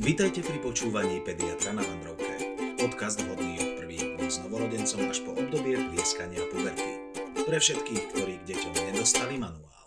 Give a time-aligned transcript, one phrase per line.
[0.00, 2.32] Vítajte pri počúvaní Pediatra na Vandrovke.
[2.80, 7.04] Podcast vhodný od prvých dní s novorodencom až po obdobie plieskania puberty.
[7.44, 9.84] Pre všetkých, ktorí k deťom nedostali manuál.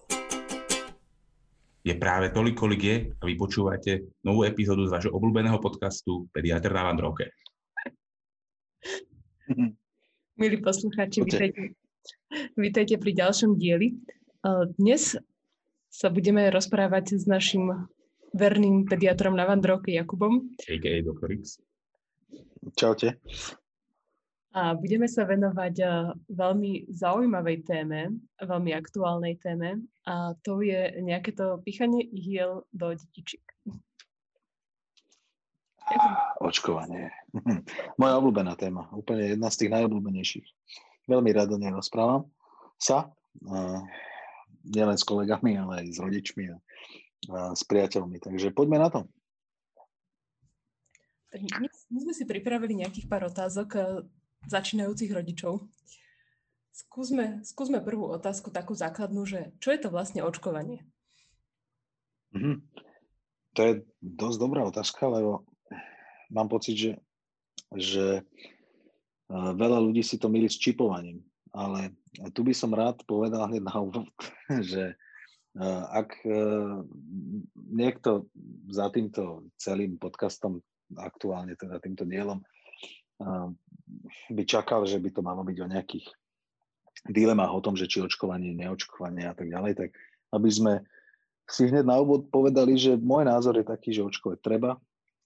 [1.81, 6.69] Je práve toľko, kolik je a vy počúvate novú epizódu z vášho obľúbeného podcastu Pediatr
[6.69, 7.33] na Vandrovke.
[10.37, 11.73] Milí poslucháči, vítajte,
[12.53, 13.97] vítajte pri ďalšom dieli.
[14.77, 15.17] Dnes
[15.89, 17.89] sa budeme rozprávať s našim
[18.33, 20.53] verným pediatrom na Vandrovke Jakubom.
[20.65, 21.05] A.k.a.
[21.05, 21.29] Dr.
[21.37, 21.61] X.
[22.73, 23.21] Čaute.
[24.53, 25.81] A budeme sa venovať
[26.29, 33.41] veľmi zaujímavej téme, veľmi aktuálnej téme a to je nejaké to pichanie ihiel do detičiek.
[36.37, 37.09] Očkovanie.
[37.99, 38.93] Moja obľúbená téma.
[38.93, 40.47] Úplne jedna z tých najobľúbenejších.
[41.09, 42.29] Veľmi rado nerozprávam
[42.77, 43.09] sa.
[44.63, 46.57] Nielen s kolegami, ale aj s rodičmi a
[47.29, 48.19] s priateľmi.
[48.19, 48.99] Takže poďme na to.
[51.33, 53.85] My, sme si pripravili nejakých pár otázok eh,
[54.45, 55.65] začínajúcich rodičov.
[56.73, 60.85] Skúsme, skúsme prvú otázku, takú základnú, že čo je to vlastne očkovanie?
[62.33, 62.57] Mm-hmm.
[63.53, 65.45] To je dosť dobrá otázka, lebo
[66.33, 66.91] mám pocit, že,
[67.73, 71.25] že eh, veľa ľudí si to milí s čipovaním.
[71.53, 71.93] Ale
[72.33, 74.09] tu by som rád povedal hneď na úvod,
[74.69, 74.97] že
[75.93, 76.33] ak e,
[77.69, 78.25] niekto
[78.73, 80.65] za týmto celým podcastom,
[80.97, 82.41] aktuálne teda týmto dielom,
[84.29, 86.05] by čakal, že by to malo byť o nejakých
[87.07, 89.89] dilemách o tom, že či očkovanie, neočkovanie a tak ďalej, tak
[90.33, 90.73] aby sme
[91.45, 94.79] si hneď na úvod povedali, že môj názor je taký, že očkovať treba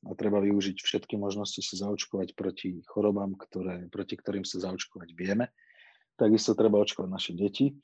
[0.05, 5.53] a treba využiť všetky možnosti sa zaočkovať proti chorobám, ktoré, proti ktorým sa zaočkovať vieme.
[6.17, 7.77] Takisto treba očkovať naše deti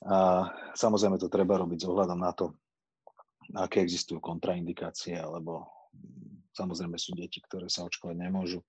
[0.00, 2.56] a samozrejme to treba robiť s ohľadom na to,
[3.52, 5.68] aké existujú kontraindikácie, alebo
[6.56, 8.64] samozrejme sú deti, ktoré sa očkovať nemôžu.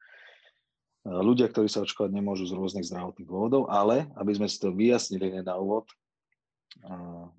[1.02, 5.42] Ľudia, ktorí sa očkovať nemôžu z rôznych zdravotných dôvodov, ale aby sme si to vyjasnili
[5.42, 5.90] na úvod,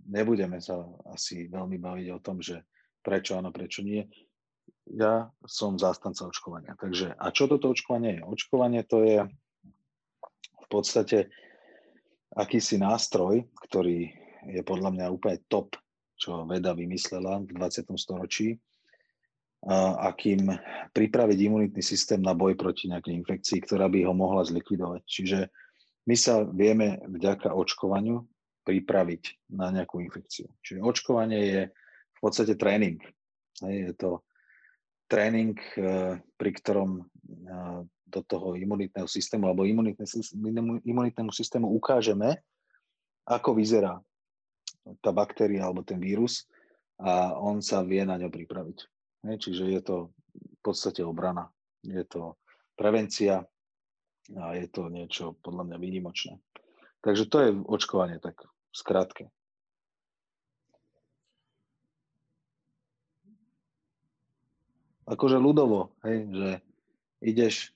[0.08, 2.66] nebudeme sa asi veľmi baviť o tom, že
[3.06, 4.02] prečo áno, prečo nie.
[4.90, 6.74] Ja som zástanca očkovania.
[6.74, 8.26] Takže, a čo toto očkovanie je?
[8.26, 9.26] Očkovanie to je
[10.58, 11.30] v podstate
[12.36, 14.08] akýsi nástroj, ktorý
[14.48, 15.76] je podľa mňa úplne top,
[16.18, 17.92] čo veda vymyslela v 20.
[17.98, 18.58] storočí,
[19.62, 20.50] a akým
[20.90, 25.02] pripraviť imunitný systém na boj proti nejakej infekcii, ktorá by ho mohla zlikvidovať.
[25.06, 25.38] Čiže
[26.10, 28.26] my sa vieme vďaka očkovaniu
[28.66, 30.50] pripraviť na nejakú infekciu.
[30.66, 31.60] Čiže očkovanie je
[32.10, 32.98] v podstate tréning.
[33.62, 34.26] Je to
[35.12, 37.04] tréning, eh, pri ktorom eh,
[38.08, 40.08] do toho imunitného systému alebo imunitné,
[40.84, 42.40] imunitnému systému ukážeme,
[43.28, 44.00] ako vyzerá
[45.00, 46.48] tá baktéria alebo ten vírus
[47.00, 48.78] a on sa vie na ňo pripraviť.
[49.24, 49.96] Čiže je to
[50.34, 51.48] v podstate obrana,
[51.80, 52.36] je to
[52.74, 53.46] prevencia
[54.36, 56.36] a je to niečo podľa mňa výnimočné.
[57.00, 58.42] Takže to je očkovanie tak
[58.74, 59.30] v.
[65.06, 66.50] Akože ľudovo, hej, že
[67.22, 67.74] ideš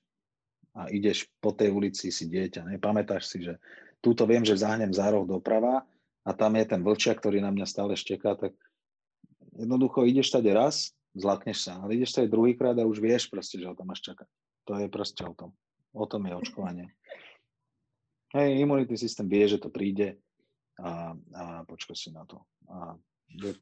[0.76, 2.68] a ideš po tej ulici si dieťa.
[2.68, 2.76] Ne?
[2.76, 3.56] Pamätáš si, že
[4.04, 5.88] túto viem, že zahnem za roh doprava
[6.20, 8.52] a tam je ten vlčia, ktorý na mňa stále šteká, tak
[9.56, 13.64] jednoducho ideš tady raz, zlakneš sa, ale ideš tady druhýkrát a už vieš proste, že
[13.64, 14.28] o tom máš čakať.
[14.68, 15.50] To je proste o tom.
[15.96, 16.86] O tom je očkovanie.
[18.36, 20.20] Hej, imunitný systém vie, že to príde
[20.76, 22.44] a, a počka si na to.
[22.68, 23.00] A
[23.32, 23.56] je,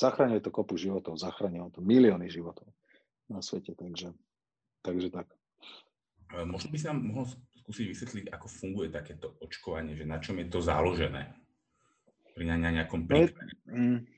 [0.00, 2.72] zachraňuje to kopu životov, zachraňuje to milióny životov
[3.28, 4.16] na svete, takže,
[4.80, 5.28] takže tak.
[6.32, 7.28] Eh, možno by sa mohol
[7.62, 11.36] skúsiť vysvetliť, ako funguje takéto očkovanie, že na čom je to založené?
[12.32, 13.52] Pri nejakom príklade.
[13.68, 14.08] Mm,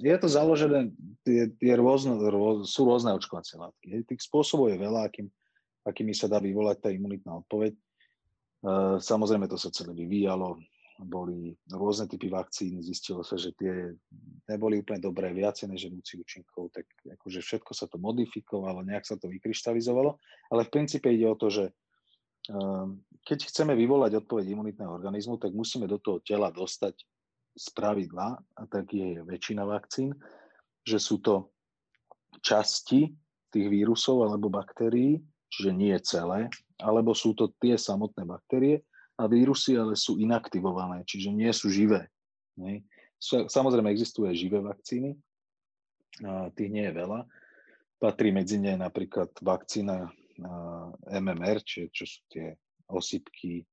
[0.00, 0.94] je to založené,
[1.28, 4.06] je, je rôzne, rôz, sú rôzne očkovacie látky.
[4.08, 5.28] Tých spôsobov je veľa, akým,
[5.84, 7.76] akými sa dá vyvolať tá imunitná odpoveď.
[7.76, 10.56] Eh, samozrejme, to sa celé vyvíjalo
[11.00, 13.96] boli rôzne typy vakcín, zistilo sa, že tie
[14.48, 19.16] neboli úplne dobré, viacej než nežiadúci účinkov, tak akože všetko sa to modifikovalo, nejak sa
[19.16, 20.20] to vykryštalizovalo,
[20.52, 21.64] ale v princípe ide o to, že
[22.52, 27.00] ehm, keď chceme vyvolať odpoveď imunitného organizmu, tak musíme do toho tela dostať
[27.56, 30.14] z pravidla, a tak je väčšina vakcín,
[30.84, 31.50] že sú to
[32.40, 33.10] časti
[33.50, 35.18] tých vírusov alebo baktérií,
[35.50, 36.46] čiže nie celé,
[36.78, 38.86] alebo sú to tie samotné baktérie,
[39.20, 42.08] a vírusy ale sú inaktivované, čiže nie sú živé.
[42.56, 42.80] Nie?
[43.20, 45.12] Samozrejme existujú aj živé vakcíny,
[46.56, 47.28] tých nie je veľa.
[48.00, 50.08] Patrí medzi ne napríklad vakcína
[51.04, 52.56] MMR, čiže čo sú tie
[52.88, 53.68] osypky,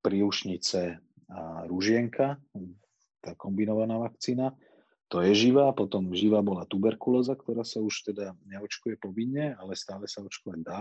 [0.00, 0.82] príušnice
[1.28, 2.38] a rúžienka,
[3.18, 4.54] tá kombinovaná vakcína.
[5.08, 10.04] to je živá, potom živá bola tuberkulóza, ktorá sa už teda neočkuje povinne, ale stále
[10.04, 10.80] sa očkovať dá.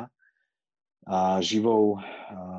[1.08, 2.04] A živou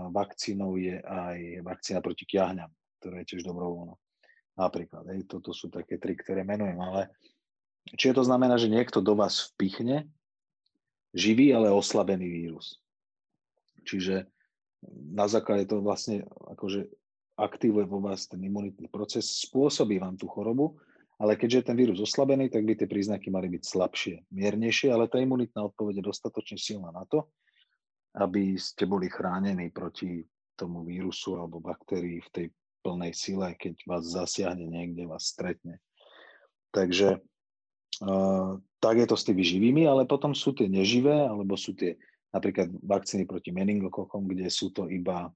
[0.08, 3.92] vakcínou je aj vakcína proti kiahňam, ktorá je tiež dobrovoľná.
[4.56, 7.12] Napríklad, hej, toto sú také tri, ktoré menujem, ale
[7.94, 10.08] či to znamená, že niekto do vás vpichne
[11.12, 12.80] živý, ale oslabený vírus.
[13.84, 14.26] Čiže
[15.12, 16.88] na základe to vlastne akože
[17.38, 20.74] aktivuje vo vás ten imunitný proces, spôsobí vám tú chorobu,
[21.18, 25.06] ale keďže je ten vírus oslabený, tak by tie príznaky mali byť slabšie, miernejšie, ale
[25.06, 27.30] tá imunitná odpoveď je dostatočne silná na to,
[28.18, 30.26] aby ste boli chránení proti
[30.58, 32.46] tomu vírusu alebo baktérii v tej
[32.82, 35.78] plnej sile, keď vás zasiahne niekde, vás stretne.
[36.74, 37.22] Takže
[38.02, 41.98] uh, tak je to s tými živými, ale potom sú tie neživé, alebo sú tie
[42.34, 45.32] napríklad vakcíny proti meningokokom, kde sú to iba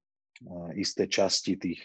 [0.74, 1.80] isté časti tých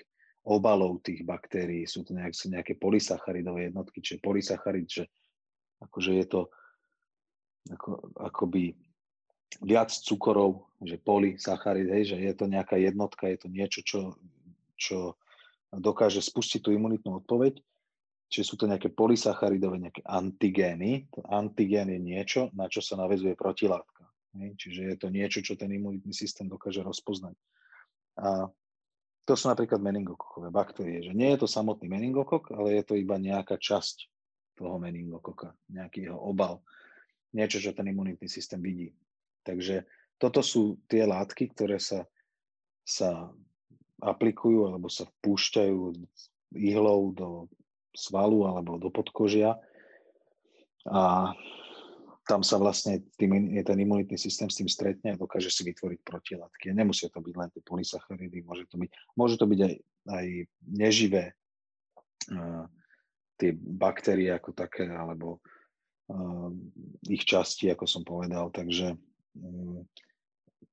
[0.48, 1.84] obalov tých baktérií.
[1.84, 5.04] Sú to nejak, sú nejaké polysacharidové jednotky, čiže polysacharid, že
[5.84, 6.42] akože je to
[7.68, 8.72] ako, akoby
[9.64, 14.00] viac cukorov, že polysacharid, hej, že je to nejaká jednotka, je to niečo, čo,
[14.78, 14.98] čo
[15.74, 17.60] dokáže spustiť tú imunitnú odpoveď.
[18.28, 21.08] Čiže sú to nejaké polysacharidové, nejaké antigény.
[21.32, 24.04] Antigén je niečo, na čo sa navezuje protilátka.
[24.36, 27.34] Čiže je to niečo, čo ten imunitný systém dokáže rozpoznať.
[28.20, 28.52] A
[29.24, 33.16] to sú napríklad meningokokové baktérie, že nie je to samotný meningokok, ale je to iba
[33.16, 34.08] nejaká časť
[34.60, 36.64] toho meningokoka, nejaký jeho obal,
[37.32, 38.92] niečo, čo ten imunitný systém vidí.
[39.48, 39.88] Takže
[40.20, 42.04] toto sú tie látky, ktoré sa,
[42.84, 43.32] sa
[44.04, 45.80] aplikujú alebo sa vpúšťajú
[46.60, 47.30] ihlou do
[47.96, 49.58] svalu alebo do podkožia
[50.88, 51.34] a
[52.28, 56.76] tam sa vlastne tým, ten imunitný systém s tým stretne a dokáže si vytvoriť protilátky.
[56.76, 59.74] Nemusia to byť len tie polysacharidy, môže to byť, môže to byť aj,
[60.12, 60.26] aj
[60.68, 61.24] neživé
[62.36, 62.68] uh,
[63.40, 65.40] tie baktérie ako také, alebo
[66.12, 66.52] uh,
[67.08, 68.52] ich časti, ako som povedal.
[68.52, 69.00] Takže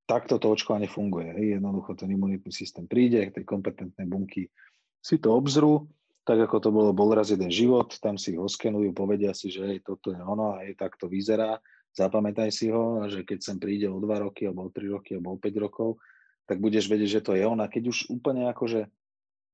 [0.05, 1.32] takto to očkovanie funguje.
[1.56, 4.52] Jednoducho ten imunitný systém príde, tej kompetentnej bunky
[5.00, 5.88] si to obzrú,
[6.25, 9.69] tak ako to bolo bol raz jeden život, tam si ho skenujú, povedia si, že
[9.69, 11.61] hej, toto je ono, hej, tak to vyzerá,
[11.93, 15.37] zapamätaj si ho, že keď sem príde o 2 roky, alebo o 3 roky, alebo
[15.37, 16.00] o 5 rokov,
[16.49, 17.61] tak budeš vedieť, že to je on.
[17.61, 18.88] A keď už úplne akože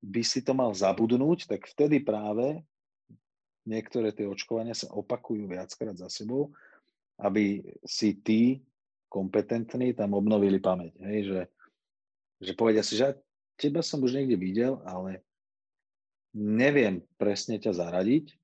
[0.00, 2.62] by si to mal zabudnúť, tak vtedy práve
[3.66, 6.54] niektoré tie očkovania sa opakujú viackrát za sebou,
[7.20, 8.64] aby si tí
[9.10, 10.94] kompetentní tam obnovili pamäť.
[11.02, 11.40] Hej, že,
[12.38, 13.18] že povedia si, že
[13.58, 15.26] teba som už niekde videl, ale
[16.32, 18.38] neviem presne ťa zaradiť,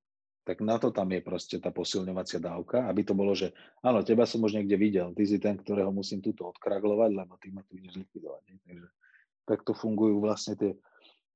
[0.46, 3.50] tak na to tam je proste tá posilňovacia dávka, aby to bolo, že
[3.82, 7.50] áno, teba som už niekde videl, ty si ten, ktorého musím túto odkraglovať, lebo ty
[7.50, 8.42] ma tu ideš likvidovať.
[8.62, 8.86] Takže
[9.46, 10.70] takto fungujú vlastne tie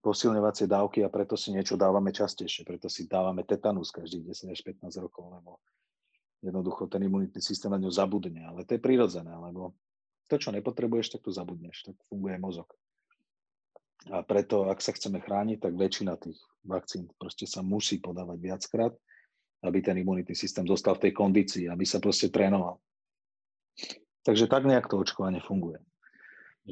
[0.00, 4.60] posilňovacie dávky a preto si niečo dávame častejšie, preto si dávame tetanus každých 10 až
[4.62, 5.58] 15 rokov, lebo
[6.40, 9.76] jednoducho ten imunitný systém na ňu zabudne, ale to je prirodzené, lebo
[10.30, 12.70] to, čo nepotrebuješ, tak to zabudneš, tak funguje mozog.
[14.08, 18.92] A preto, ak sa chceme chrániť, tak väčšina tých vakcín proste sa musí podávať viackrát,
[19.60, 22.80] aby ten imunitný systém zostal v tej kondícii, aby sa proste trénoval.
[24.24, 25.76] Takže tak nejak to očkovanie funguje.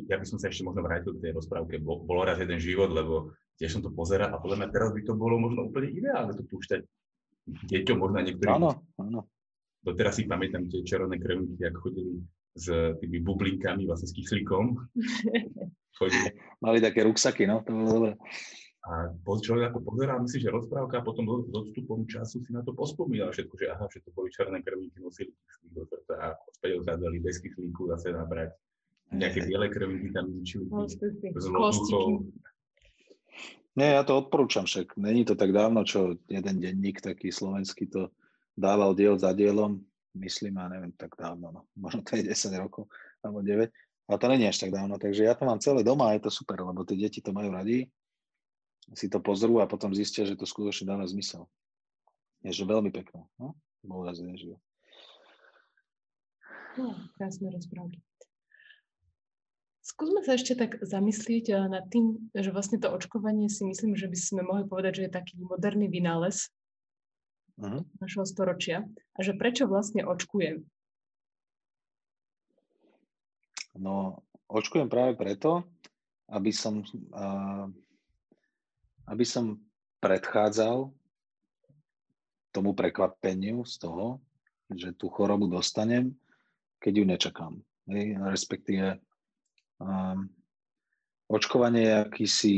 [0.08, 1.80] Ja by som sa ešte možno vrátil k tej rozprávke.
[1.80, 5.12] Bolo raz jeden život, lebo tiež som to pozeral a podľa mňa teraz by to
[5.12, 6.80] bolo možno úplne ideálne to púšťať
[7.68, 8.56] deťom, možno niektorým.
[8.56, 8.70] Áno,
[9.00, 9.20] áno.
[9.82, 12.18] Doteraz si pamätám tie červené krevníky, ako chodili
[12.58, 12.66] s
[12.98, 14.74] tými bublinkami, vlastne s kyslíkom.
[16.64, 18.12] Mali také ruksaky, no, to bolo dobré.
[18.88, 22.72] A človek ako pozerá, myslí, že rozprávka a potom s odstupom času si na to
[22.72, 26.70] pospomínal všetko, že aha, že to boli černé krvníky, nosili kyslík do srdca a späť
[26.80, 28.56] odchádzali bez kyslíku zase nabrať.
[29.12, 30.96] Nejaké biele krvníky tam zničili s
[33.76, 34.96] Nie, ja to odporúčam však.
[34.96, 38.08] Není to tak dávno, čo jeden denník taký slovenský to
[38.58, 39.78] dával diel za dielom,
[40.18, 41.60] myslím, a neviem, tak dávno, no.
[41.78, 42.90] možno to je 10 rokov,
[43.22, 43.70] alebo 9.
[44.08, 46.30] Ale to není až tak dávno, takže ja to mám celé doma a je to
[46.32, 47.86] super, lebo tie deti to majú radi,
[48.96, 51.44] si to pozrú a potom zistia, že to skutočne dáva zmysel.
[52.40, 53.28] Je, že veľmi pekné.
[53.36, 53.52] No?
[53.84, 54.34] Bol raz jeden.
[56.78, 58.00] No, krásne rozprávky.
[59.82, 64.06] Skúsme sa ešte tak zamyslieť eh, nad tým, že vlastne to očkovanie si myslím, že
[64.06, 66.52] by sme mohli povedať, že je taký moderný vynález
[67.58, 67.82] uh-huh.
[67.98, 68.86] našho storočia.
[69.14, 70.64] A že prečo vlastne očkujem?
[73.78, 75.62] No, očkujem práve preto,
[76.26, 76.82] aby som,
[79.06, 79.58] aby som
[80.02, 80.90] predchádzal
[82.50, 84.18] tomu prekvapeniu z toho,
[84.72, 86.16] že tú chorobu dostanem,
[86.82, 87.54] keď ju nečakám.
[88.28, 89.00] Respektíve
[89.80, 90.28] um,
[91.30, 92.54] očkovanie je akýsi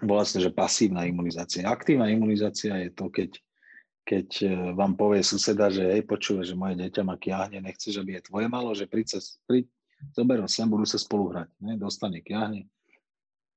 [0.00, 1.68] vlastne, že pasívna imunizácia.
[1.68, 3.36] Aktívna imunizácia je to, keď
[4.06, 4.48] keď e,
[4.78, 8.46] vám povie suseda, že hej, počuje, že moje dieťa ma kiahne, nechceš, aby je tvoje
[8.46, 9.20] malo, že príď, sa,
[9.50, 9.66] príď
[10.14, 11.74] zober ho sem, budú sa spolu hrať, ne?
[11.74, 12.70] dostane kiahne.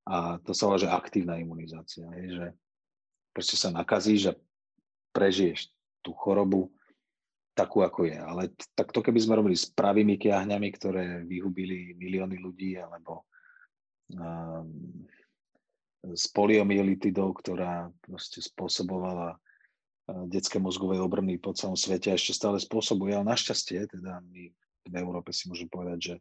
[0.10, 2.46] A to sa volá, že aktívna imunizácia, hej, že
[3.30, 4.38] proste sa nakazíš a
[5.14, 5.70] prežiješ
[6.02, 6.74] tú chorobu
[7.54, 8.18] takú, ako je.
[8.18, 13.30] Ale tak to, keby sme robili s pravými kiahňami, ktoré vyhubili milióny ľudí, alebo
[14.16, 15.06] um,
[16.16, 19.36] s poliomyelitidou, ktorá proste spôsobovala
[20.30, 24.54] detské mozgové obrny po celom svete ešte stále spôsobuje, ale našťastie, teda my
[24.90, 26.16] v Európe si môžem povedať, že,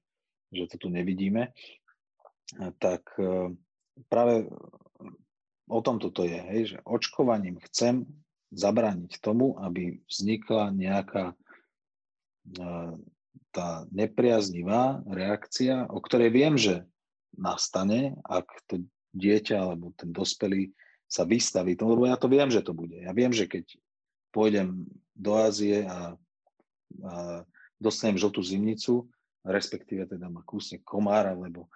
[0.52, 1.52] že to tu nevidíme,
[2.80, 3.52] tak e,
[4.08, 4.48] práve
[5.68, 8.08] o tom toto je, hej, že očkovaním chcem
[8.52, 11.34] zabrániť tomu, aby vznikla nejaká e,
[13.52, 16.84] tá nepriaznivá reakcia, o ktorej viem, že
[17.36, 18.84] nastane, ak to
[19.16, 20.72] dieťa alebo ten dospelý
[21.08, 23.00] sa vystaví tomu, lebo ja to viem, že to bude.
[23.00, 23.64] Ja viem, že keď
[24.28, 24.84] pôjdem
[25.16, 26.14] do Ázie a,
[27.02, 27.12] a
[27.80, 29.08] dostanem žltú zimnicu,
[29.40, 31.66] respektíve teda ma kúsne komár, alebo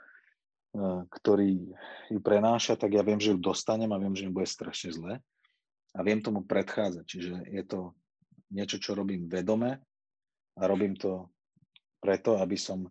[0.77, 1.73] a, ktorý
[2.13, 5.13] ju prenáša, tak ja viem, že ju dostanem a viem, že mi bude strašne zle.
[5.97, 7.05] A viem tomu predchádzať.
[7.05, 7.97] Čiže je to
[8.53, 9.81] niečo, čo robím vedome
[10.57, 11.33] a robím to
[12.05, 12.85] preto, aby som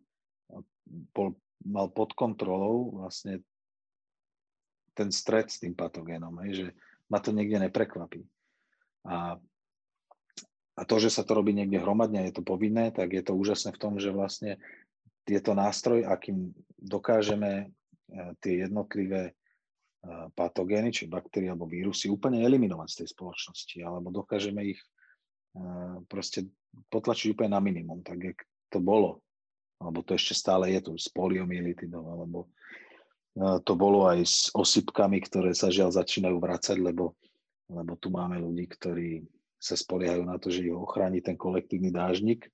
[1.13, 3.45] bol, mal pod kontrolou vlastne
[4.93, 6.67] ten stred s tým patogénom, hej, že
[7.11, 8.23] ma to niekde neprekvapí.
[9.07, 9.35] A,
[10.77, 13.75] a to, že sa to robí niekde hromadne, je to povinné, tak je to úžasné
[13.75, 14.61] v tom, že vlastne
[15.27, 17.65] je to nástroj, akým dokážeme e,
[18.41, 19.33] tie jednotlivé e,
[20.33, 24.87] patogény, či baktérie alebo vírusy úplne eliminovať z tej spoločnosti, alebo dokážeme ich e,
[26.09, 26.49] proste
[26.89, 28.37] potlačiť úplne na minimum, tak jak
[28.71, 29.21] to bolo,
[29.77, 32.49] alebo to ešte stále je tu s poliomyelitidou, alebo
[33.39, 37.15] to bolo aj s osypkami, ktoré sa žiaľ začínajú vrácať, lebo,
[37.71, 39.23] lebo tu máme ľudí, ktorí
[39.61, 42.49] sa spoliehajú na to, že ich ochráni ten kolektívny dážnik,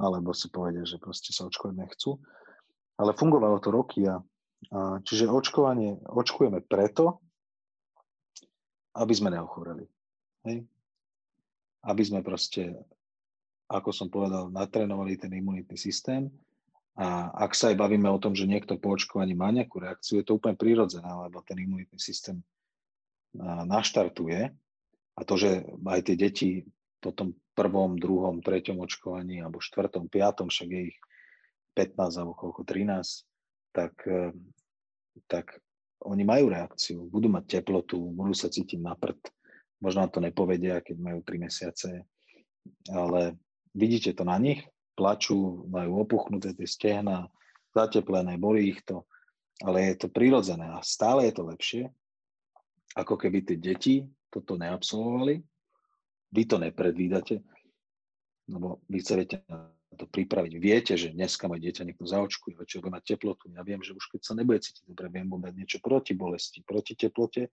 [0.00, 2.16] alebo si povedia, že proste sa očkovať nechcú.
[2.96, 4.20] Ale fungovalo to roky a,
[4.72, 7.20] a čiže očkovanie, očkujeme preto,
[8.96, 9.86] aby sme neochoreli.
[10.48, 10.64] Hej?
[11.84, 12.74] Aby sme proste,
[13.68, 16.28] ako som povedal, natrénovali ten imunitný systém,
[17.00, 20.28] a ak sa aj bavíme o tom, že niekto po očkovaní má nejakú reakciu, je
[20.28, 22.44] to úplne prirodzené, lebo ten imunitný systém
[23.64, 24.52] naštartuje.
[25.16, 26.48] A to, že aj tie deti
[27.00, 30.98] po tom prvom, druhom, treťom očkovaní, alebo štvrtom, piatom, však je ich
[31.72, 32.92] 15 alebo koľko, 13,
[33.72, 34.36] tak, e,
[35.24, 35.56] tak
[36.04, 39.20] oni majú reakciu, budú mať teplotu, budú sa cítiť na prd.
[39.80, 42.04] Možno to nepovedia, keď majú 3 mesiace,
[42.92, 43.40] ale
[43.72, 44.60] vidíte to na nich
[45.00, 47.32] plačú, majú opuchnuté tie stehna,
[47.72, 49.08] zateplené, bolí ich to,
[49.64, 51.84] ale je to prirodzené a stále je to lepšie,
[52.92, 53.94] ako keby tie deti
[54.28, 55.40] toto neabsolvovali.
[56.30, 57.40] Vy to nepredvídate,
[58.52, 60.52] lebo vy sa viete na to pripraviť.
[60.60, 63.50] Viete, že dneska moje dieťa niekto zaočkuje, večer bude mať teplotu.
[63.50, 66.62] Ja viem, že už keď sa nebude cítiť dobre, viem mu dať niečo proti bolesti,
[66.62, 67.50] proti teplote,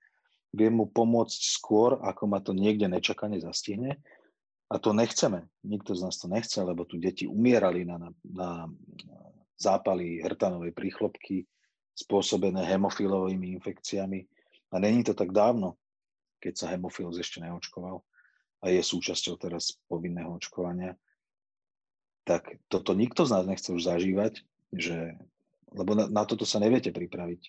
[0.53, 3.97] viem mu pomôcť skôr, ako ma to niekde nečakane zastihne
[4.67, 5.47] a to nechceme.
[5.63, 8.49] Nikto z nás to nechce, lebo tu deti umierali na, na, na
[9.55, 11.47] zápaly hrtanovej príchlopky
[11.95, 14.27] spôsobené hemofilovými infekciami.
[14.71, 15.79] A není to tak dávno,
[16.43, 18.03] keď sa hemofilus ešte neočkoval
[18.61, 20.93] a je súčasťou teraz povinného očkovania.
[22.27, 24.43] Tak toto nikto z nás nechce už zažívať,
[24.75, 25.15] že,
[25.71, 27.41] lebo na, na toto sa neviete pripraviť.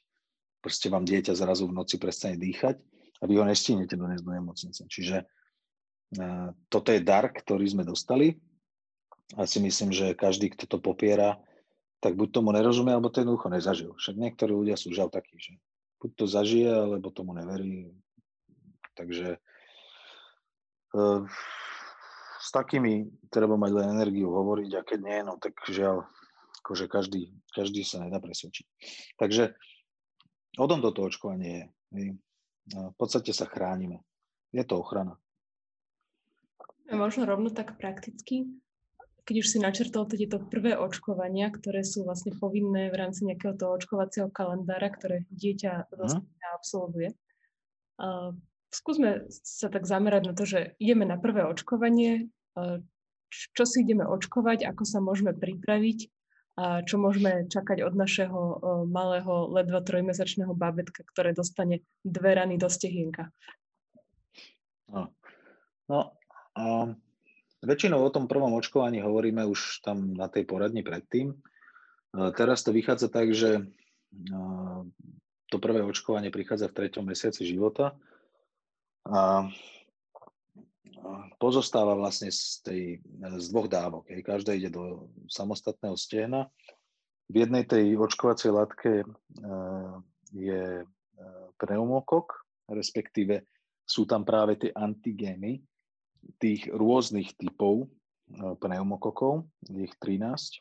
[0.63, 2.79] Proste vám dieťa zrazu v noci prestane dýchať
[3.19, 4.83] a vy ho nestihnete doniesť do nemocnice.
[4.87, 5.27] Čiže
[6.73, 8.41] toto je dar, ktorý sme dostali.
[9.37, 11.37] A si myslím, že každý, kto to popiera,
[12.01, 13.93] tak buď tomu nerozumie, alebo to jednoducho nezažil.
[14.01, 15.61] Však niektorí ľudia sú žal takí, že
[16.01, 17.93] buď to zažije, alebo tomu neverí.
[18.97, 19.39] Takže e,
[22.41, 26.09] s takými treba mať len energiu hovoriť a keď nie, no tak žiaľ,
[26.65, 28.67] akože každý, každý sa nedá presvedčiť.
[29.21, 29.53] Takže
[30.57, 32.17] o tom toto očkovanie je.
[32.69, 34.05] V podstate sa chránime.
[34.53, 35.17] Je to ochrana.
[36.89, 38.49] Možno rovno tak prakticky,
[39.29, 43.77] keď už si načrtol tieto prvé očkovania, ktoré sú vlastne povinné v rámci nejakého toho
[43.77, 46.25] očkovacieho kalendára, ktoré dieťa vlastne
[46.57, 47.13] absolvuje.
[48.01, 48.33] Uh,
[48.73, 52.81] skúsme sa tak zamerať na to, že ideme na prvé očkovanie, uh,
[53.29, 56.09] čo si ideme očkovať, ako sa môžeme pripraviť
[56.59, 58.41] a čo môžeme čakať od našeho
[58.91, 63.31] malého, ledva trojmesačného babetka, ktoré dostane dve rany do stehienka.
[64.91, 65.15] No,
[65.87, 66.18] no
[66.59, 66.91] a
[67.63, 71.39] väčšinou o tom prvom očkovaní hovoríme už tam na tej poradni predtým.
[72.35, 73.63] Teraz to vychádza tak, že
[75.49, 77.95] to prvé očkovanie prichádza v treťom mesiaci života
[79.07, 79.47] a
[81.39, 82.83] pozostáva vlastne z, tej,
[83.39, 84.11] z dvoch dávok.
[84.11, 84.27] Hej.
[84.27, 86.51] Každá ide do samostatného stehna.
[87.29, 89.07] V jednej tej očkovacej látke
[90.35, 90.83] je
[91.61, 92.27] pneumokok,
[92.73, 93.45] respektíve
[93.85, 95.61] sú tam práve tie antigény
[96.37, 97.89] tých rôznych typov
[98.61, 100.61] pneumokokov, je ich 13.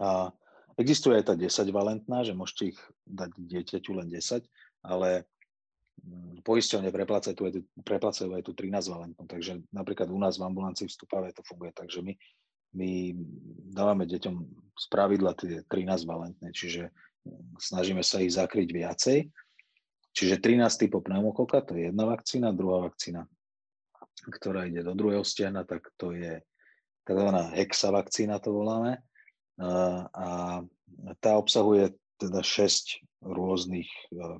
[0.00, 0.32] A
[0.80, 4.48] existuje aj tá 10-valentná, že môžete ich dať dieťaťu len 10,
[4.80, 5.28] ale
[6.02, 10.98] Mm, poisťovne preplácajú, preplácajú aj tú 13 valentnú, takže napríklad u nás v ambulancii v
[11.30, 12.16] to funguje tak, že my,
[12.74, 12.90] my
[13.70, 14.34] dávame deťom
[14.74, 16.90] z pravidla tie 13 valentné, čiže
[17.22, 19.18] mm, snažíme sa ich zakryť viacej.
[20.12, 23.24] Čiže 13 typov pneumokoka, to je jedna vakcína, druhá vakcína,
[24.20, 26.42] ktorá ide do druhého stiahna, tak to je
[27.08, 27.28] tzv.
[27.58, 29.02] hexavakcína, to voláme.
[29.58, 30.62] A
[31.18, 34.38] tá obsahuje teda 6 rôznych e,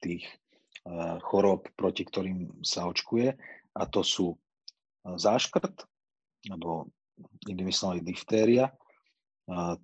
[0.00, 3.36] tých eh, chorób, proti ktorým sa očkuje.
[3.76, 5.84] A to sú eh, záškrt,
[6.48, 6.88] alebo
[7.44, 8.72] inými slovami diftéria,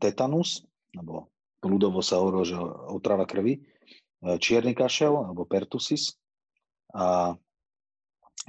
[0.00, 0.64] tetanus,
[0.96, 1.28] alebo
[1.60, 2.56] ľudovo sa hovorí, že
[2.88, 3.60] otrava krvi,
[4.24, 6.16] čierny kašel, alebo pertusis.
[6.96, 7.36] A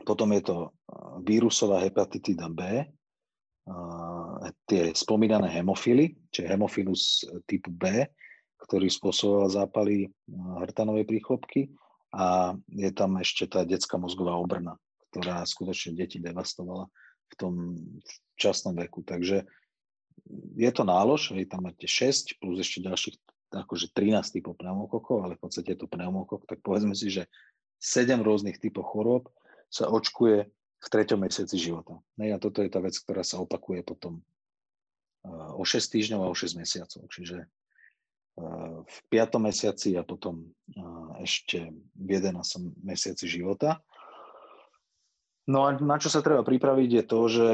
[0.06, 0.58] potom je to
[1.24, 2.86] vírusová hepatitida B,
[4.67, 8.08] tie spomínané hemofily, čiže hemofilus typu B,
[8.63, 10.08] ktorý spôsoboval zápaly
[10.63, 11.72] hrtanovej príchlopky
[12.15, 14.79] a je tam ešte tá detská mozgová obrna,
[15.12, 16.88] ktorá skutočne deti devastovala
[17.27, 17.53] v tom
[18.39, 19.03] časnom veku.
[19.03, 19.44] Takže
[20.56, 23.15] je to nálož, vy tam máte 6 plus ešte ďalších
[23.48, 27.32] akože 13 typov pneumokokov, ale v podstate je to pneumokok, tak povedzme si, že
[27.79, 29.32] 7 rôznych typov chorôb
[29.67, 30.38] sa očkuje
[30.77, 31.97] v treťom mesiaci života.
[32.21, 34.21] a toto je tá vec, ktorá sa opakuje potom
[35.27, 37.03] o 6 týždňov a o 6 mesiacov.
[37.09, 37.50] Čiže
[38.86, 39.41] v 5.
[39.41, 40.53] mesiaci a potom
[41.19, 42.38] ešte v 11.
[42.86, 43.81] mesiaci života.
[45.49, 47.47] No a na čo sa treba pripraviť je to, že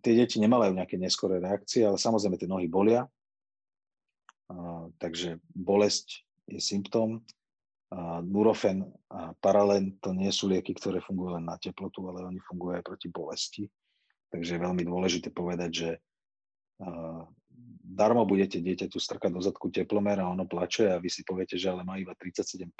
[0.00, 3.04] tie deti nemávajú nejaké neskoré reakcie, ale samozrejme tie nohy bolia,
[4.96, 7.20] takže bolesť je symptóm.
[8.24, 12.80] Nurofen a paralen to nie sú lieky, ktoré fungujú len na teplotu, ale oni fungujú
[12.80, 13.64] aj proti bolesti.
[14.32, 15.90] Takže je veľmi dôležité povedať, že
[17.84, 21.68] darmo budete dieťaťu strkať do zadku teplomer a ono plače a vy si poviete, že
[21.68, 22.72] ale má iba 37,5,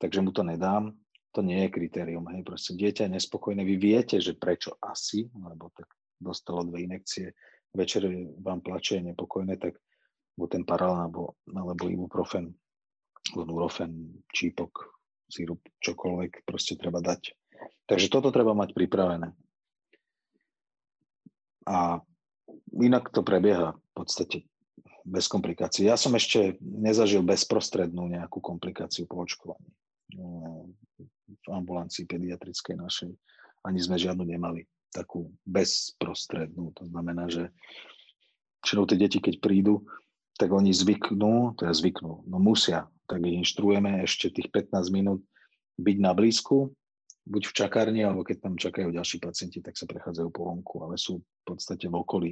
[0.00, 0.96] takže mu to nedám.
[1.32, 2.28] To nie je kritérium.
[2.28, 2.44] Hej.
[2.44, 3.64] Proste dieťa je nespokojné.
[3.64, 5.88] Vy viete, že prečo asi, lebo tak
[6.20, 7.32] dostalo dve inekcie,
[7.72, 8.04] večer
[8.40, 9.80] vám plače, je nepokojné, tak
[10.36, 12.52] buď ten parál alebo, alebo ibuprofen,
[13.36, 14.92] nurofen, čípok,
[15.32, 17.32] sírup, čokoľvek proste treba dať.
[17.88, 19.32] Takže toto treba mať pripravené.
[21.66, 22.02] A
[22.76, 24.38] inak to prebieha v podstate
[25.02, 25.86] bez komplikácií.
[25.86, 29.70] Ja som ešte nezažil bezprostrednú nejakú komplikáciu po očkovaní
[30.14, 30.70] no,
[31.32, 33.10] v ambulancii pediatrickej našej.
[33.66, 36.74] Ani sme žiadnu nemali takú bezprostrednú.
[36.78, 37.50] To znamená, že
[38.62, 39.82] všetko tie deti, keď prídu,
[40.36, 45.20] tak oni zvyknú, teda zvyknú, no musia, tak ich inštruujeme ešte tých 15 minút
[45.76, 46.72] byť na blízku,
[47.28, 50.98] buď v čakárni, alebo keď tam čakajú ďalší pacienti, tak sa prechádzajú po vonku, ale
[50.98, 52.30] sú v podstate v okolí,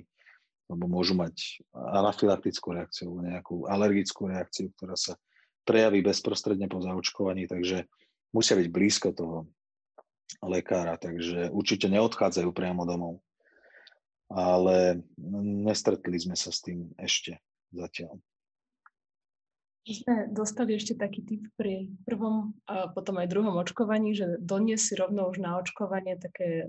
[0.66, 5.14] lebo môžu mať anafylaktickú reakciu, nejakú alergickú reakciu, ktorá sa
[5.62, 7.86] prejaví bezprostredne po zaočkovaní, takže
[8.34, 9.46] musia byť blízko toho
[10.42, 13.22] lekára, takže určite neodchádzajú priamo domov.
[14.30, 15.02] Ale
[15.66, 17.42] nestretli sme sa s tým ešte
[17.74, 18.18] zatiaľ
[19.88, 24.94] sme dostali ešte taký typ pri prvom a potom aj druhom očkovaní, že donies si
[24.94, 26.68] rovno už na očkovanie také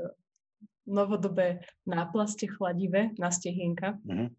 [0.87, 4.01] novodobé náplaste chladivé na stehienka.
[4.07, 4.29] Mm-hmm.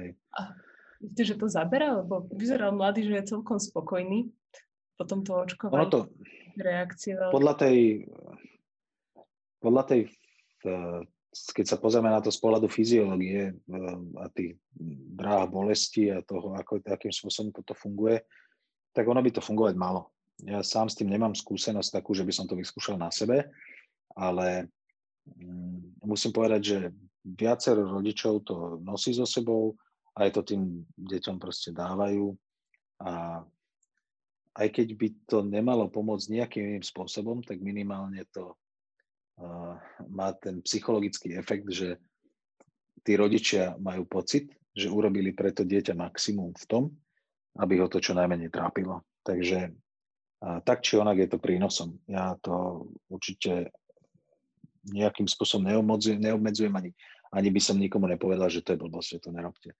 [0.00, 0.08] Hej.
[0.32, 0.40] A
[1.02, 2.00] myslíte, že to zabera?
[2.00, 4.32] Lebo vyzeral mladý, že je celkom spokojný
[4.96, 5.84] po tomto očkovaní.
[5.84, 6.00] Ono to,
[6.56, 7.16] reakcie.
[7.16, 7.78] Podľa tej,
[9.60, 10.00] podľa tej
[11.30, 14.58] keď sa pozrieme na to z pohľadu fyziológie eh, a tých
[15.14, 18.22] dráh bolesti a toho, ako, akým spôsobom toto funguje,
[18.90, 20.10] tak ono by to fungovať malo.
[20.42, 23.46] Ja sám s tým nemám skúsenosť takú, že by som to vyskúšal na sebe,
[24.16, 24.66] ale
[25.28, 26.78] mm, musím povedať, že
[27.22, 29.76] viacero rodičov to nosí so sebou,
[30.16, 32.34] aj to tým deťom proste dávajú
[33.04, 33.44] a
[34.58, 38.58] aj keď by to nemalo pomôcť nejakým iným spôsobom, tak minimálne to
[40.08, 41.96] má ten psychologický efekt, že
[43.00, 46.84] tí rodičia majú pocit, že urobili preto dieťa maximum v tom,
[47.58, 49.02] aby ho to čo najmenej trápilo.
[49.24, 49.74] Takže
[50.40, 52.00] tak či onak je to prínosom.
[52.08, 53.72] Ja to určite
[54.88, 56.90] nejakým spôsobom neobmedzujem, neobmedzujem ani,
[57.34, 59.70] ani by som nikomu nepovedal, že to je blbosť, že to nerobte.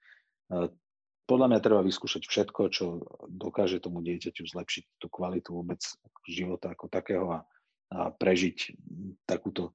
[1.25, 2.85] Podľa mňa treba vyskúšať všetko, čo
[3.31, 5.81] dokáže tomu dieťaťu zlepšiť tú kvalitu vôbec
[6.27, 7.47] života ako takého a
[7.91, 8.79] prežiť
[9.27, 9.75] takúto,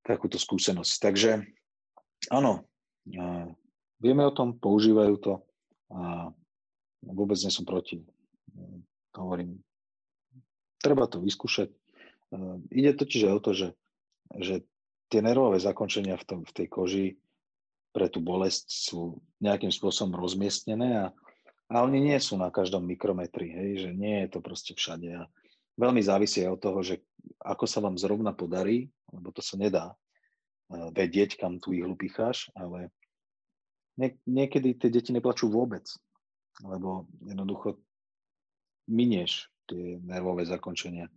[0.00, 0.92] takúto skúsenosť.
[1.00, 1.30] Takže
[2.32, 2.64] áno,
[4.00, 5.32] vieme o tom, používajú to
[5.92, 6.32] a
[7.04, 8.02] vôbec nie som proti.
[9.14, 9.60] Hovorím,
[10.80, 11.70] treba to vyskúšať.
[12.72, 13.68] Ide totiž aj o to, že,
[14.40, 14.54] že
[15.12, 17.06] tie nervové zakončenia v, tom, v tej koži
[17.94, 21.06] pre tú bolesť sú nejakým spôsobom rozmiestnené a,
[21.72, 25.08] a oni nie sú na každom mikrometri, hej, že nie je to proste všade.
[25.16, 25.22] A
[25.76, 26.94] veľmi závisí aj od toho, že
[27.40, 32.48] ako sa vám zrovna podarí, lebo to sa nedá uh, vedieť, kam tú ihlu picháš,
[32.56, 32.90] ale
[33.96, 35.84] nie, niekedy tie deti neplačú vôbec,
[36.64, 37.80] lebo jednoducho
[38.88, 41.10] minieš tie nervové zakončenia,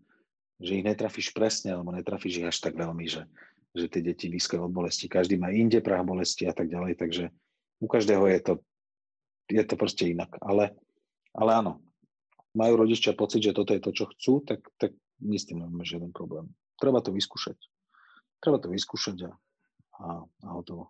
[0.60, 3.24] že ich netrafíš presne, alebo netrafíš ich až tak veľmi, že,
[3.72, 5.08] že tie deti vyskajú od bolesti.
[5.08, 7.32] Každý má inde prah bolesti a tak ďalej, takže
[7.80, 8.54] u každého je to,
[9.48, 10.34] je to proste inak.
[10.44, 10.76] Ale,
[11.32, 11.80] ale áno,
[12.58, 15.86] majú rodičia pocit, že toto je to, čo chcú, tak, tak my s tým nemáme
[15.86, 16.50] žiaden problém.
[16.80, 17.58] Treba to vyskúšať.
[18.40, 19.32] Treba to vyskúšať a,
[20.00, 20.90] a, a hotovo.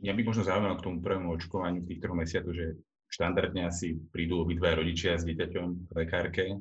[0.00, 2.80] Ja by možno zaujímalo k tomu prvému očkovaniu v tých troch mesiacoch, že
[3.12, 6.58] štandardne asi prídu obidva rodičia s dieťaťom v lekárke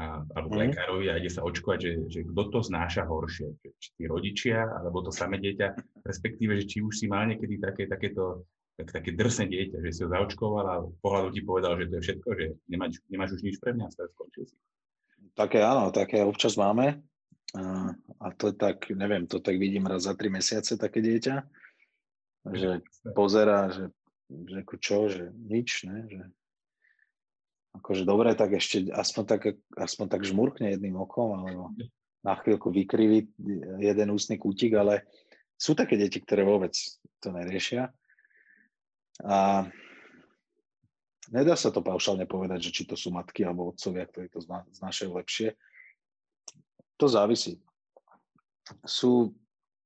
[0.00, 0.62] a, alebo k mm.
[0.70, 5.04] lekárovi a ide sa očkovať, že, že kto to znáša horšie, či tí rodičia, alebo
[5.04, 9.46] to samé dieťa, respektíve, že či už si mal niekedy také, takéto tak, také drsné
[9.46, 12.98] dieťa, že si ho zaočkoval a pohľadu ti povedal, že to je všetko, že nemáš,
[13.06, 14.56] nemáš už nič pre mňa, stále skončil si.
[15.38, 17.02] Také áno, také občas máme.
[17.54, 21.34] A, a to tak, neviem, to tak vidím raz za tri mesiace také dieťa,
[22.50, 22.82] že
[23.14, 23.94] pozera, že,
[24.26, 26.22] že ako čo, že nič, ne, že
[27.78, 29.42] akože dobre, tak ešte aspoň tak,
[29.78, 31.70] aspoň tak žmurkne jedným okom, alebo
[32.26, 33.30] na chvíľku vykriví
[33.82, 35.06] jeden ústny kútik, ale
[35.54, 36.74] sú také deti, ktoré vôbec
[37.22, 37.90] to neriešia.
[39.22, 39.68] A
[41.30, 44.42] nedá sa to paušálne povedať, že či to sú matky alebo otcovia, ktorí to
[44.74, 45.54] znášajú lepšie.
[46.98, 47.62] To závisí.
[48.82, 49.38] Sú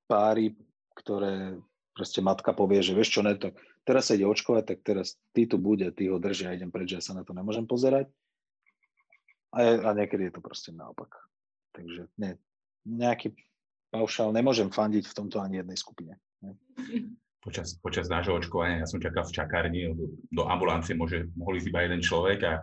[0.09, 0.57] páry,
[0.97, 1.61] ktoré
[1.93, 5.45] proste matka povie, že vieš čo, ne, tak teraz sa ide očkovať, tak teraz ty
[5.45, 8.09] tu bude, ty ho držia, idem preč, ja sa na to nemôžem pozerať.
[9.53, 11.09] A, a niekedy je to proste naopak.
[11.73, 12.37] Takže ne,
[12.85, 13.33] nejaký
[13.89, 16.13] paušál, nemôžem fandiť v tomto ani jednej skupine.
[16.41, 16.55] Ne.
[17.39, 19.81] Počas, počas nášho očkovania, ja som čakal v čakárni,
[20.27, 22.53] do ambulancie môže, mohol ísť iba jeden človek a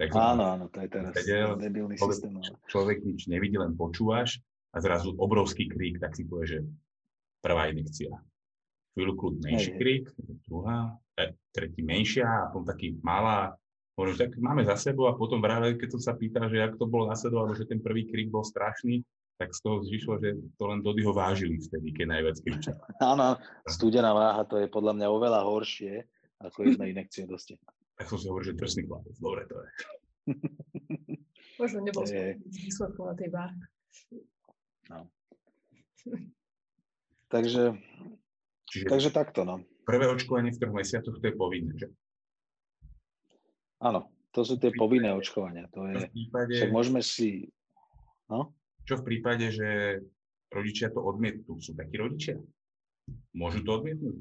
[0.00, 2.32] tak áno, áno, to je teraz vedel, debilný človek, systém.
[2.32, 2.56] Ale...
[2.72, 4.40] Človek nič nevidí, len počúvaš
[4.72, 6.58] a zrazu obrovský krík, tak si povie, že
[7.44, 8.08] prvá inekcia
[8.94, 10.04] chvíľku menší krik,
[10.44, 13.54] druhá, e, tretí menšia a potom taký malá.
[13.94, 16.88] Hovorím, tak máme za sebou a potom práve, keď som sa pýtal, že jak to
[16.88, 19.04] bolo sebou, alebo že ten prvý krik bol strašný,
[19.40, 22.76] tak z toho zvyšlo, že to len Dody ho vážili vtedy, keď najviac kričal.
[23.16, 26.04] Áno, studená váha, to je podľa mňa oveľa horšie,
[26.44, 27.56] ako jedna inekcia doste.
[27.96, 29.68] Tak som si hovoril, že drsný chlapec, dobre to je.
[31.60, 32.36] Možno nebol je...
[32.36, 33.56] s výsledkom na tej váhe.
[34.92, 35.08] No.
[37.32, 37.80] Takže
[38.70, 39.64] Čiže Takže takto, no.
[39.82, 41.88] Prvé očkovanie v troch mesiacoch, to je povinné, že?
[43.82, 45.66] Áno, to sú tie povinné očkovania.
[45.74, 47.50] To je, v prípade, však môžeme si...
[48.30, 48.54] No?
[48.90, 50.02] Čo v prípade, že
[50.50, 51.62] rodičia to odmietnú?
[51.62, 52.42] Sú takí rodičia?
[53.38, 54.18] Môžu to odmietnúť?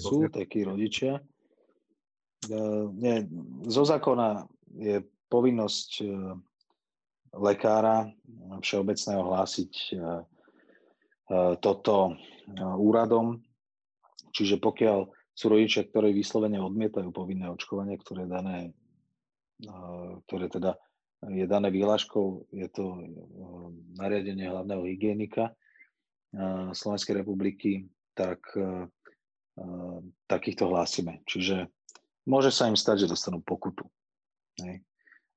[0.00, 1.20] Sú takí rodičia.
[2.48, 3.28] Uh, nie,
[3.68, 6.32] zo zákona je povinnosť uh,
[7.36, 8.08] lekára
[8.64, 10.24] všeobecného hlásiť uh,
[11.60, 12.16] toto
[12.80, 13.36] úradom.
[14.32, 18.72] Čiže pokiaľ sú rodičia, ktorí vyslovene odmietajú povinné očkovanie, ktoré, dané,
[20.24, 20.80] ktoré teda
[21.26, 23.02] je dané výlažkou, je to
[23.98, 25.50] nariadenie hlavného hygienika
[26.70, 28.38] Slovenskej republiky, tak
[30.30, 31.18] takýchto hlásime.
[31.26, 31.66] Čiže
[32.30, 33.82] môže sa im stať, že dostanú pokutu.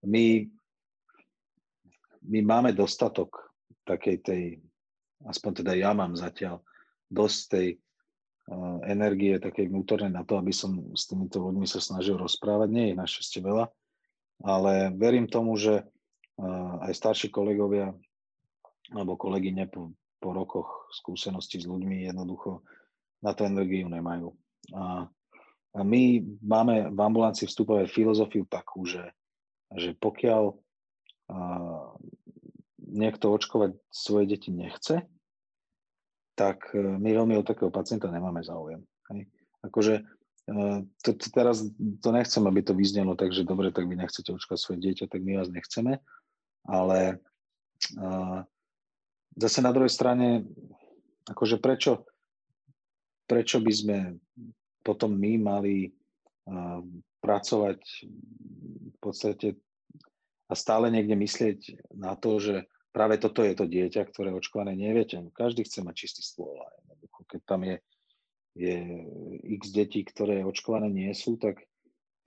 [0.06, 0.46] My,
[2.22, 3.54] my máme dostatok
[3.86, 4.44] takej tej
[5.28, 6.66] aspoň teda ja mám zatiaľ
[7.12, 7.68] dosť tej
[8.90, 12.68] energie takej vnútornej na to, aby som s týmito ľuďmi sa snažil rozprávať.
[12.74, 13.70] Nie je našťastie veľa,
[14.42, 15.86] ale verím tomu, že
[16.82, 17.94] aj starší kolegovia
[18.92, 22.66] alebo kolegyne po, po rokoch skúseností s ľuďmi jednoducho
[23.22, 24.34] na to energiu nemajú.
[24.74, 25.06] A,
[25.78, 29.14] a my máme v ambulancii vstupovať filozofiu takú, že,
[29.78, 31.94] že pokiaľ uh,
[32.92, 35.08] niekto očkovať svoje deti nechce,
[36.36, 38.84] tak e, my veľmi od takého pacienta nemáme záujem.
[39.14, 39.32] Hej.
[39.64, 40.04] Akože
[41.04, 41.64] to, to teraz
[42.02, 45.22] to nechcem, aby to vyznelo tak, že dobre, tak vy nechcete očkovať svoje dieťa, tak
[45.24, 46.02] my vás nechceme,
[46.68, 47.00] ale
[47.98, 48.44] uh,
[49.38, 50.44] zase na druhej strane,
[51.30, 52.04] akože prečo,
[53.30, 53.98] prečo by sme
[54.82, 56.82] potom my mali uh,
[57.22, 57.80] pracovať
[58.92, 59.56] v podstate
[60.52, 61.60] a stále niekde myslieť
[61.96, 65.16] na to, že práve toto je to dieťa, ktoré očkované neviete.
[65.32, 66.60] Každý chce mať čistý stôl.
[67.32, 67.80] Keď tam je,
[68.56, 69.06] je
[69.48, 71.64] x detí, ktoré očkované nie sú, tak,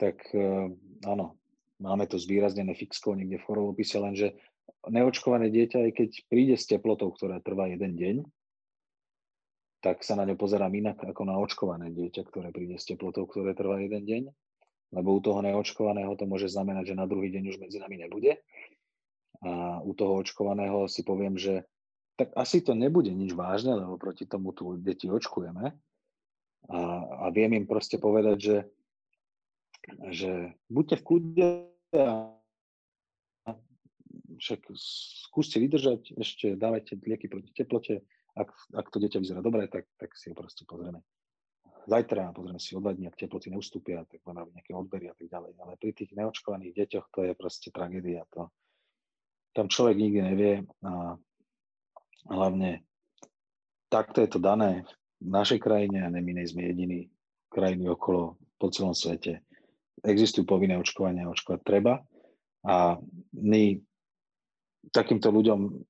[0.00, 0.72] tak uh,
[1.04, 1.37] áno,
[1.80, 4.37] máme to zvýraznené fixkou niekde v chorovopise, lenže
[4.88, 8.16] neočkované dieťa, aj keď príde s teplotou, ktorá trvá jeden deň,
[9.84, 13.52] tak sa na ňo pozerám inak ako na očkované dieťa, ktoré príde s teplotou, ktoré
[13.52, 14.22] trvá jeden deň,
[14.96, 18.40] lebo u toho neočkovaného to môže znamenať, že na druhý deň už medzi nami nebude.
[19.44, 21.68] A u toho očkovaného si poviem, že
[22.16, 25.74] tak asi to nebude nič vážne, lebo proti tomu tu deti očkujeme.
[26.68, 26.81] A,
[27.24, 28.59] a viem im proste povedať, že,
[30.12, 30.33] že
[30.72, 31.48] buďte v kľude
[31.94, 32.35] a
[34.35, 38.03] však skúste vydržať, ešte dávajte lieky proti teplote,
[38.35, 41.05] ak, ak to dieťa vyzerá dobre, tak, tak si ho proste pozrieme.
[41.85, 45.29] Zajtra pozrieme si o dva dní, ak teploty neustúpia, tak máme nejaké odbery a tak
[45.29, 45.53] ďalej.
[45.61, 48.24] Ale pri tých neočkovaných deťoch to je proste tragédia.
[48.33, 48.48] To,
[49.53, 51.14] tam človek nikdy nevie a
[52.27, 52.83] hlavne
[53.92, 54.83] takto je to dané
[55.24, 57.08] v našej krajine a my nie sme jediní
[57.48, 59.40] krajiny okolo po celom svete.
[60.04, 62.04] Existujú povinné očkovania, očkovať treba
[62.68, 63.00] a
[63.32, 63.80] my
[64.92, 65.80] takýmto ľuďom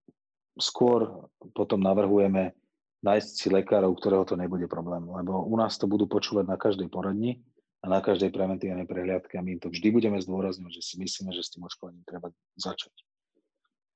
[0.55, 2.55] skôr potom navrhujeme
[3.03, 6.89] nájsť si lekárov, ktorého to nebude problém, lebo u nás to budú počúvať na každej
[6.89, 7.43] poradni
[7.85, 11.45] a na každej preventívnej prehliadke a my to vždy budeme zdôrazňovať, že si myslíme, že
[11.45, 12.95] s tým očkovaním treba začať.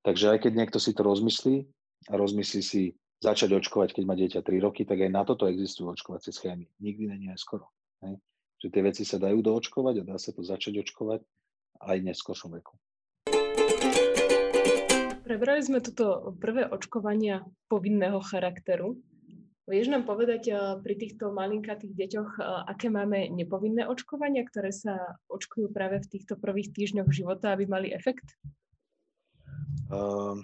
[0.04, 1.64] Takže aj keď niekto si to rozmyslí
[2.10, 2.82] a rozmyslí si
[3.18, 6.70] začať očkovať, keď má dieťa 3 roky, tak aj na toto existujú očkovacie schémy.
[6.78, 7.70] Nikdy není aj skoro.
[8.02, 8.22] Hej?
[8.62, 11.20] Že tie veci sa dajú doočkovať a dá sa to začať očkovať
[11.82, 12.74] aj v neskôršom veku.
[15.28, 18.96] Prebrali sme toto prvé očkovania povinného charakteru.
[19.68, 25.20] Vieš nám povedať eh, pri týchto malinkatých deťoch, eh, aké máme nepovinné očkovania, ktoré sa
[25.28, 28.40] očkujú práve v týchto prvých týždňoch života, aby mali efekt?
[29.92, 30.40] Uh,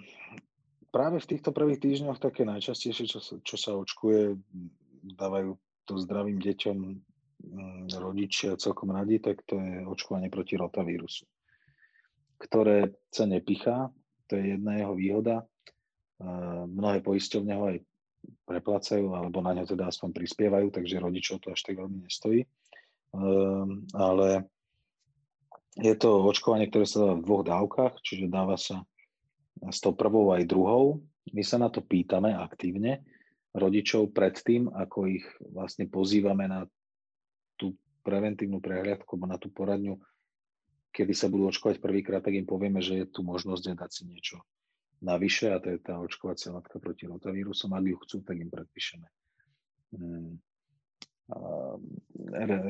[0.95, 4.39] práve v týchto prvých týždňoch také najčastejšie, čo, čo sa očkuje,
[5.19, 6.95] dávajú to zdravým deťom um,
[7.91, 11.27] rodičia celkom radi, tak to je očkovanie proti rotavírusu,
[12.39, 13.91] ktoré sa nepichá,
[14.31, 15.43] to je jedna jeho výhoda.
[16.65, 17.77] Mnohé poisťovne ho aj
[18.47, 22.47] preplácajú, alebo na ňo teda aspoň prispievajú, takže rodičov to až tak veľmi nestojí.
[23.13, 24.47] Ehm, ale
[25.75, 28.81] je to očkovanie, ktoré sa dáva v dvoch dávkach, čiže dáva sa
[29.59, 31.03] s tou prvou aj druhou.
[31.31, 33.01] My sa na to pýtame aktívne
[33.55, 36.67] rodičov predtým, ako ich vlastne pozývame na
[37.55, 37.71] tú
[38.03, 39.95] preventívnu prehliadku, alebo na tú poradňu,
[40.91, 44.43] kedy sa budú očkovať prvýkrát, tak im povieme, že je tu možnosť dať si niečo
[45.03, 47.75] navyše a to je tá očkovacia látka proti rotavírusom.
[47.75, 49.07] Ak ju chcú, tak im predpíšeme
[49.93, 50.33] hmm.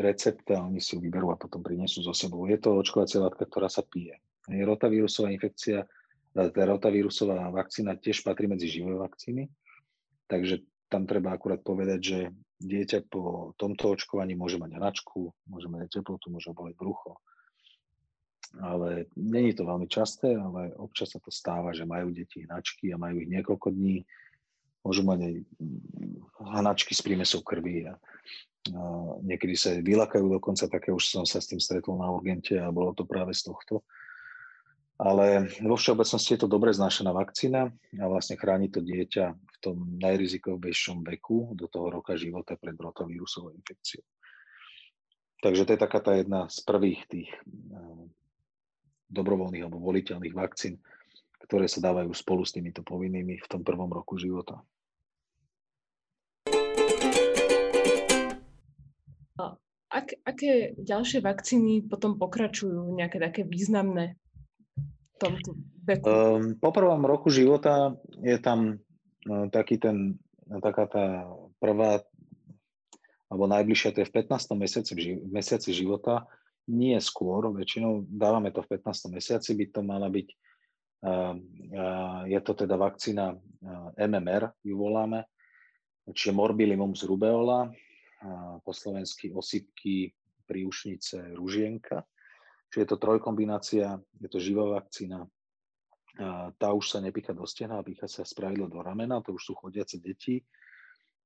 [0.01, 2.43] recept a oni si ju vyberú a potom prinesú zo sebou.
[2.49, 4.17] Je to očkovacia látka, ktorá sa pije.
[4.49, 5.85] Je rotavírusová infekcia,
[6.35, 9.47] tá rotavírusová vakcína tiež patrí medzi živé vakcíny,
[10.27, 12.19] takže tam treba akurát povedať, že
[12.59, 17.15] dieťa po tomto očkovaní môže mať hnačku, môže mať teplotu, môže boleť brucho,
[18.59, 22.99] ale není to veľmi časté, ale občas sa to stáva, že majú deti hnačky a
[22.99, 24.03] majú ich niekoľko dní.
[24.85, 25.33] Môžu mať aj
[26.61, 27.97] hnačky s prímesou krvi a
[29.25, 32.69] niekedy sa aj vylakajú dokonca, také už som sa s tým stretol na urgente a
[32.69, 33.81] bolo to práve z tohto.
[34.95, 37.67] Ale vo všeobecnosti je to dobre znášaná vakcína
[37.99, 43.51] a vlastne chráni to dieťa v tom najrizikovejšom veku do toho roka života pred rotovírusovou
[43.51, 44.07] infekciou.
[45.43, 47.29] Takže to je taká tá jedna z prvých tých
[49.11, 50.79] dobrovoľných alebo voliteľných vakcín,
[51.43, 54.63] ktoré sa dávajú spolu s týmito povinnými v tom prvom roku života.
[59.95, 64.19] Ak, aké ďalšie vakcíny potom pokračujú, nejaké také významné
[65.19, 65.49] tomto
[65.85, 66.05] veku?
[66.05, 70.19] Um, po prvom roku života je tam uh, taký ten,
[70.61, 71.05] taká tá
[71.59, 72.03] prvá
[73.25, 74.53] alebo najbližšia, to je v 15.
[74.53, 74.93] mesiaci,
[75.27, 76.29] mesiaci života,
[76.69, 79.09] nie skôr, väčšinou dávame to v 15.
[79.11, 80.27] mesiaci, by to mala byť,
[82.29, 83.37] je to teda vakcína
[83.97, 85.25] MMR, ju voláme,
[86.09, 87.69] čiže morbillimum z rubeola,
[88.61, 90.13] po slovensky osypky,
[90.45, 92.05] príušnice, ružienka.
[92.71, 93.87] Čiže je to trojkombinácia,
[94.19, 95.27] je to živá vakcína,
[96.55, 99.99] tá už sa nepícha do stehna, pícha sa spravidlo do ramena, to už sú chodiace
[99.99, 100.39] deti.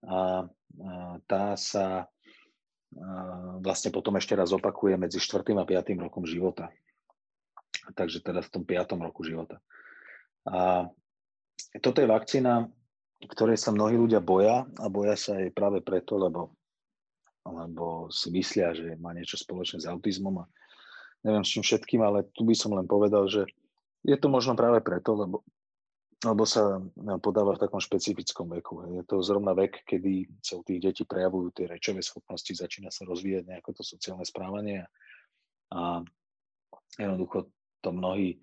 [0.01, 0.49] A
[1.29, 2.09] tá sa
[3.61, 5.45] vlastne potom ešte raz opakuje medzi 4.
[5.53, 5.93] a 5.
[6.01, 6.73] rokom života.
[7.93, 8.97] Takže teda v tom 5.
[8.97, 9.61] roku života.
[10.49, 10.89] A
[11.77, 12.65] toto je vakcína,
[13.29, 16.57] ktorej sa mnohí ľudia boja a boja sa aj práve preto, lebo,
[17.45, 20.49] lebo si myslia, že má niečo spoločné s autizmom a
[21.25, 23.47] neviem s čím všetkým, ale tu by som len povedal, že
[24.03, 25.43] je to možno práve preto, lebo
[26.19, 26.83] lebo sa
[27.23, 28.83] podáva v takom špecifickom veku.
[28.91, 33.07] Je to zrovna vek, kedy sa u tých detí prejavujú tie rečové schopnosti, začína sa
[33.07, 34.83] rozvíjať nejako to sociálne správanie
[35.71, 36.03] a
[36.99, 37.47] jednoducho
[37.79, 38.35] to mnohí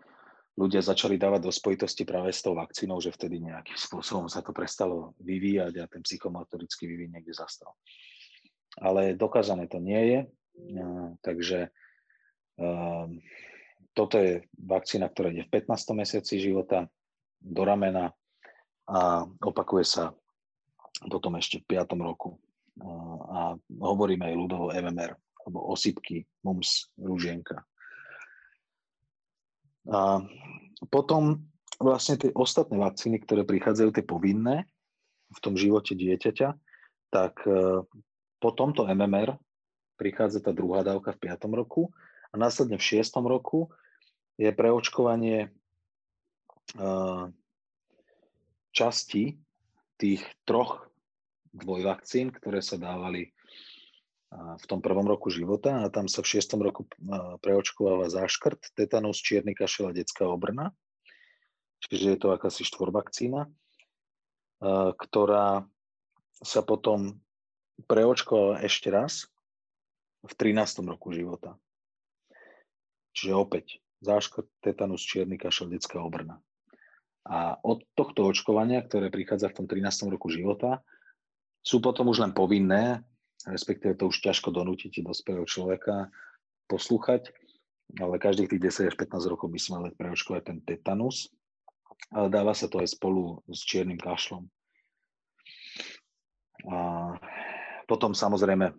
[0.57, 4.57] ľudia začali dávať do spojitosti práve s tou vakcínou, že vtedy nejakým spôsobom sa to
[4.57, 7.77] prestalo vyvíjať a ten psychomotorický vývin niekde zastal.
[8.81, 10.21] Ale dokázané to nie je,
[11.21, 11.69] takže
[13.97, 15.97] toto je vakcína, ktorá ide v 15.
[15.97, 16.89] mesiaci života
[17.41, 18.13] do ramena
[18.89, 20.05] a opakuje sa
[21.09, 21.97] potom ešte v 5.
[22.01, 22.37] roku.
[23.33, 27.65] A hovoríme aj ľudovo MMR, alebo osypky, mumps, rúžienka.
[29.89, 30.21] A
[30.93, 31.47] potom
[31.81, 34.69] vlastne tie ostatné vakcíny, ktoré prichádzajú, tie povinné
[35.33, 36.49] v tom živote dieťaťa,
[37.13, 37.41] tak
[38.37, 39.41] po tomto MMR
[39.97, 41.49] prichádza tá druhá dávka v 5.
[41.57, 41.89] roku
[42.37, 43.17] následne v 6.
[43.25, 43.73] roku
[44.37, 45.49] je preočkovanie e,
[48.77, 49.41] časti
[49.97, 50.93] tých troch
[51.57, 53.33] dvojvakcín, ktoré sa dávali
[54.37, 56.85] v tom prvom roku života a tam sa v šiestom roku
[57.41, 60.75] preočkováva záškrt, tetanus, čierny kašel a detská obrna.
[61.87, 63.47] Čiže je to akási štvorvakcína,
[64.99, 65.65] ktorá
[66.43, 67.23] sa potom
[67.87, 69.31] preočkováva ešte raz
[70.27, 70.83] v 13.
[70.85, 71.55] roku života.
[73.17, 76.45] Čiže opäť záškrt, tetanus, čierny kašel, detská obrna.
[77.27, 80.13] A od tohto očkovania, ktoré prichádza v tom 13.
[80.13, 80.85] roku života,
[81.65, 83.03] sú potom už len povinné
[83.47, 86.11] respektíve to už ťažko donútiť dospelého človeka
[86.67, 87.31] poslúchať,
[88.03, 91.31] ale každých tých 10 až 15 rokov by sme mali preočkovať ten tetanus,
[92.11, 94.51] ale dáva sa to aj spolu s čiernym kašlom.
[96.67, 96.79] A
[97.87, 98.75] potom samozrejme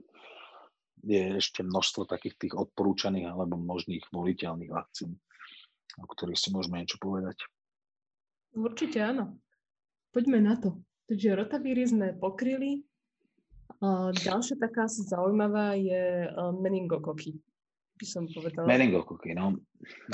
[1.04, 5.18] je ešte množstvo takých tých odporúčaných alebo možných voliteľných vakcín,
[5.98, 7.38] o ktorých si môžeme niečo povedať.
[8.58, 9.38] Určite áno.
[10.10, 10.82] Poďme na to.
[11.08, 12.84] Takže rotavíry sme pokryli,
[14.12, 17.38] ďalšia taká zaujímavá je e, meningokoky,
[18.02, 18.66] by som povedala.
[18.66, 19.62] Meningokoky, no.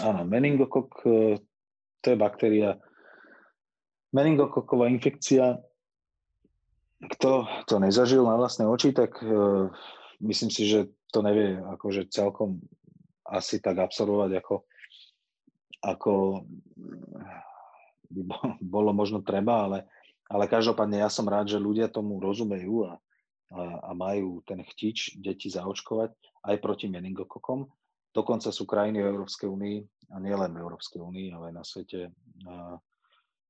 [0.04, 1.40] Áno, meningokok e,
[2.04, 2.76] to je baktéria.
[4.14, 5.58] Meningokoková infekcia,
[7.18, 9.74] kto to nezažil na vlastné oči, tak uh,
[10.20, 12.62] myslím si, že to nevie akože celkom
[13.24, 14.56] asi tak absorbovať, ako,
[15.82, 16.14] ako
[18.12, 18.22] by
[18.60, 19.80] bolo možno treba, ale,
[20.28, 23.00] ale každopádne ja som rád, že ľudia tomu rozumejú a,
[23.86, 27.66] a majú ten chtič deti zaočkovať aj proti meningokokom.
[28.14, 29.78] Dokonca sú krajiny v Európskej únii,
[30.14, 32.14] a nielen v Európskej únii, ale aj na svete,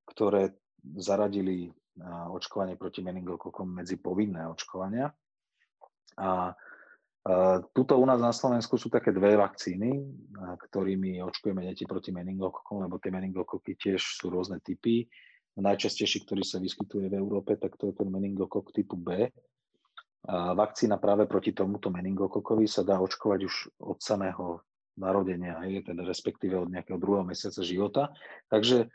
[0.07, 0.55] ktoré
[0.95, 1.67] zaradili
[2.31, 5.11] očkovanie proti meningokokom medzi povinné očkovania.
[6.17, 6.53] A
[7.71, 10.03] tuto u nás na Slovensku sú také dve vakcíny,
[10.35, 15.07] ktorými očkujeme deti proti meningokokom, lebo tie meningokoky tiež sú rôzne typy.
[15.55, 19.31] Najčastejší, ktorý sa vyskytuje v Európe, tak to je ten meningokok typu B,
[20.23, 24.63] a vakcína práve proti tomuto meningokokovi sa dá očkovať už od samého
[24.95, 28.03] narodenia, hej, teda respektíve od nejakého druhého mesiaca života.
[28.47, 28.87] Takže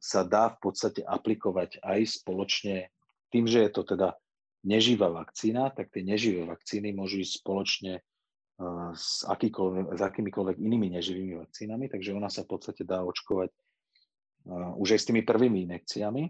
[0.00, 2.88] sa dá v podstate aplikovať aj spoločne,
[3.28, 4.16] tým, že je to teda
[4.62, 8.02] neživá vakcína, tak tie neživé vakcíny môžu ísť spoločne
[8.94, 13.50] s, s akýmikoľvek inými neživými vakcínami, takže ona sa v podstate dá očkovať
[14.78, 16.24] už aj s tými prvými inekciami,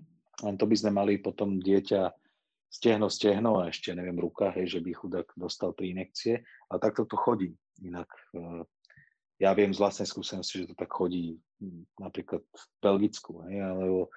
[0.45, 2.12] len to by sme mali potom dieťa
[2.73, 6.40] stehno, stehno a ešte neviem ruka, hej, že by chudák dostal tri inekcie,
[6.73, 7.53] ale takto to chodí.
[7.85, 8.64] Inak e,
[9.40, 11.37] ja viem z vlastnej skúsenosti, že to tak chodí
[12.01, 14.09] napríklad v Belgicku, hej, alebo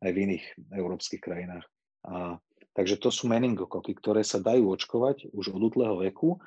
[0.00, 1.66] aj v iných európskych krajinách.
[2.08, 2.40] A,
[2.78, 6.38] takže to sú meningokoky, ktoré sa dajú očkovať už od útleho veku.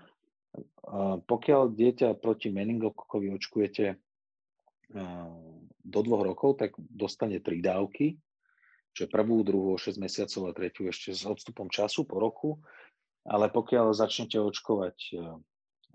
[1.28, 3.96] Pokiaľ dieťa proti meningokokovi očkujete e,
[5.80, 8.16] do dvoch rokov, tak dostane tri dávky
[8.92, 12.60] že prvú, druhú o 6 mesiacov a tretiu ešte s odstupom času po roku,
[13.24, 15.24] ale pokiaľ začnete očkovať e,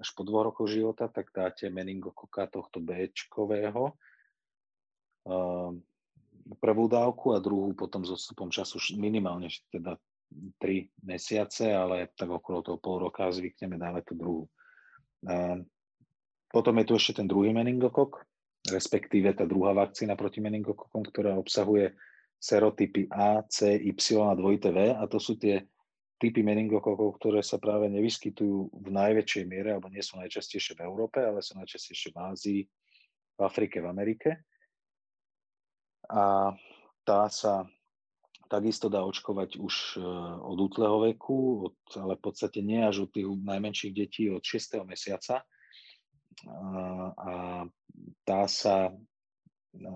[0.00, 3.94] až po dvoch rokoch života, tak dáte meningokoka tohto B-čkového e,
[6.56, 10.00] prvú dávku a druhú potom s odstupom času minimálne teda
[10.58, 14.42] 3 mesiace, ale tak okolo toho pol roka zvykneme dávať tú druhú.
[16.50, 18.22] Potom je tu ešte ten druhý meningokok,
[18.70, 21.94] respektíve tá druhá vakcína proti meningokokom, ktorá obsahuje
[22.36, 25.64] serotypy A, C, Y a dvojité V a to sú tie
[26.16, 31.20] typy meningokokov, ktoré sa práve nevyskytujú v najväčšej miere, alebo nie sú najčastejšie v Európe,
[31.20, 32.60] ale sú najčastejšie v Ázii,
[33.36, 34.30] v Afrike, v Amerike.
[36.08, 36.56] A
[37.04, 37.68] tá sa
[38.46, 40.06] takisto dá očkovať už e,
[40.40, 44.82] od útleho veku, od, ale v podstate nie až od tých najmenších detí od 6.
[44.86, 45.42] mesiaca.
[47.16, 47.64] A,
[48.28, 48.92] tá sa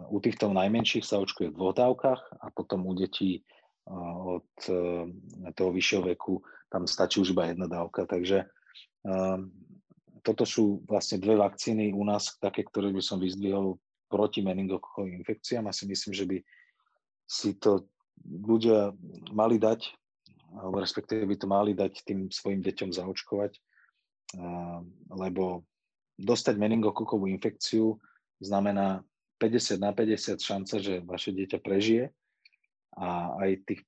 [0.09, 3.45] u týchto najmenších sa očkuje v dvoch dávkach a potom u detí
[3.89, 4.45] od
[5.57, 8.05] toho vyššieho veku tam stačí už iba jedna dávka.
[8.05, 8.45] Takže
[10.21, 13.81] toto sú vlastne dve vakcíny u nás, také, ktoré by som vyzdvihol
[14.13, 15.69] proti meningokokovým infekciám.
[15.69, 16.39] A si myslím, že by
[17.25, 17.89] si to
[18.27, 18.93] ľudia
[19.33, 19.91] mali dať,
[20.57, 23.53] alebo respektíve by to mali dať tým svojim deťom zaočkovať,
[25.11, 25.65] lebo
[26.21, 27.97] dostať meningokokovú infekciu
[28.43, 29.03] znamená
[29.41, 32.13] 50 na 50 šanca, že vaše dieťa prežije
[33.01, 33.83] a aj tých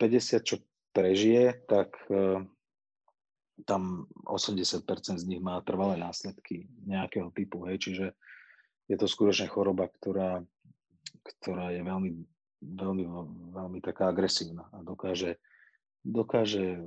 [0.00, 0.56] 50, čo
[0.96, 2.40] prežije, tak e,
[3.68, 7.68] tam 80% z nich má trvalé následky nejakého typu.
[7.68, 7.84] Hej.
[7.84, 8.06] Čiže
[8.88, 10.40] je to skutočne choroba, ktorá,
[11.22, 12.10] ktorá je veľmi,
[12.62, 13.04] veľmi,
[13.54, 15.40] veľmi taká agresívna a dokáže,
[16.04, 16.84] dokáže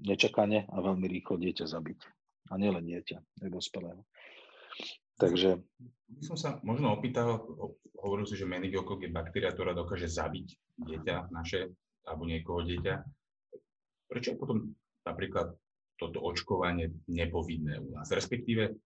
[0.00, 2.00] nečakane a veľmi rýchlo dieťa zabiť.
[2.50, 4.06] A nielen dieťa, aj dospelého.
[5.18, 5.58] Takže...
[6.06, 7.42] By som sa možno opýtal,
[7.98, 11.72] hovoril si, že meningokok je baktéria, ktorá dokáže zabiť dieťa naše,
[12.06, 12.94] alebo niekoho dieťa.
[14.06, 14.70] Prečo je potom
[15.02, 15.50] napríklad
[15.98, 18.12] toto očkovanie nepovinné u nás?
[18.12, 18.76] Respektíve,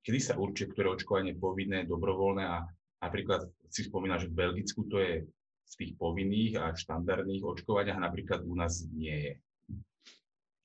[0.00, 2.64] kedy sa určuje, ktoré očkovanie je povinné, dobrovoľné a
[3.00, 5.24] napríklad si spomínal, že v Belgicku to je
[5.70, 9.32] v tých povinných a štandardných očkovaniach napríklad u nás nie je.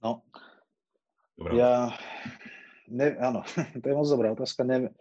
[0.04, 0.22] No,
[1.38, 1.52] Dobrá.
[1.56, 1.74] ja,
[2.92, 3.42] ne, áno,
[3.82, 4.62] to je moc dobrá otázka.
[4.66, 4.92] Ne,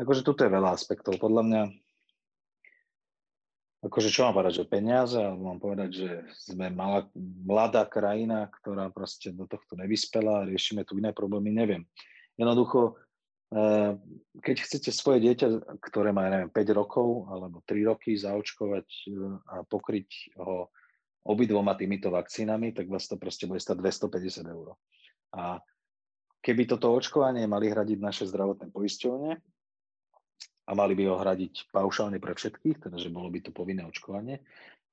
[0.00, 1.16] akože tu je veľa aspektov.
[1.16, 1.62] Podľa mňa,
[3.88, 7.08] akože čo mám povedať, že peniaze, alebo mám povedať, že sme malá,
[7.44, 11.84] mladá krajina, ktorá proste do tohto nevyspela a riešime tu iné problémy, neviem.
[12.34, 12.98] Jednoducho,
[14.42, 19.14] keď chcete svoje dieťa, ktoré má, neviem, 5 rokov alebo 3 roky zaočkovať eh,
[19.54, 20.74] a pokryť ho
[21.24, 24.76] obidvoma týmito vakcínami, tak vás to proste bude stať 250 eur.
[25.32, 25.62] A
[26.44, 29.32] keby toto očkovanie mali hradiť naše zdravotné poisťovne,
[30.64, 34.40] a mali by ho hradiť paušálne pre všetkých, teda že bolo by to povinné očkovanie,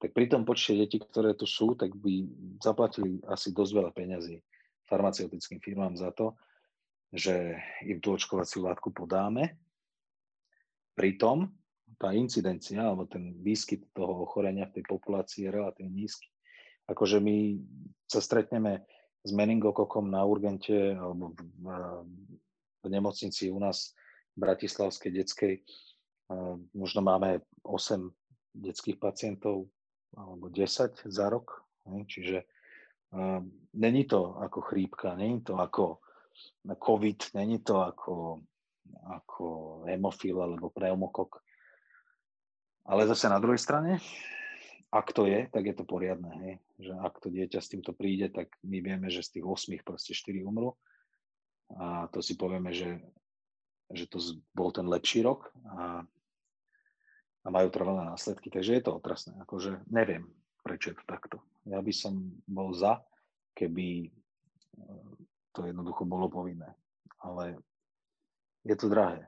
[0.04, 2.28] tak pri tom počte detí, ktoré tu sú, tak by
[2.60, 4.44] zaplatili asi dosť veľa peňazí
[4.92, 6.36] farmaceutickým firmám za to,
[7.12, 9.60] že im tú očkovaciu látku podáme.
[10.96, 11.52] Pritom
[12.00, 16.32] tá incidencia alebo ten výskyt toho ochorenia v tej populácii je relatívne nízky.
[16.88, 17.60] Akože my
[18.08, 18.88] sa stretneme
[19.22, 21.68] s meningokokom na urgente alebo v, v,
[22.82, 23.94] v nemocnici u nás
[24.34, 25.54] Bratislavskej detskej.
[26.74, 28.08] Možno máme 8
[28.56, 29.68] detských pacientov
[30.16, 31.68] alebo 10 za rok.
[31.86, 32.48] Čiže
[33.76, 36.00] není to ako chrípka, není to ako
[36.66, 38.42] COVID, není to ako,
[39.08, 39.46] ako
[39.90, 41.42] hemofil alebo pneumokok.
[42.86, 44.02] Ale zase na druhej strane,
[44.90, 46.32] ak to je, tak je to poriadne.
[46.42, 46.54] Hej?
[46.82, 50.12] Že ak to dieťa s týmto príde, tak my vieme, že z tých 8 proste
[50.18, 50.74] 4 umrú.
[51.78, 53.00] A to si povieme, že
[53.94, 54.18] že to
[54.56, 56.04] bol ten lepší rok a,
[57.44, 58.48] a majú trvalé následky.
[58.48, 59.36] Takže je to otrasné.
[59.44, 60.28] Akože neviem,
[60.64, 61.38] prečo je to takto.
[61.68, 63.04] Ja by som bol za,
[63.54, 64.10] keby
[65.52, 66.74] to jednoducho bolo povinné.
[67.22, 67.60] Ale
[68.64, 69.28] je to drahé.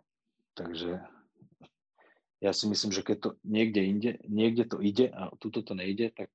[0.53, 1.01] Takže
[2.43, 6.11] ja si myslím, že keď to niekde inde, niekde to ide a tuto to nejde,
[6.11, 6.29] tak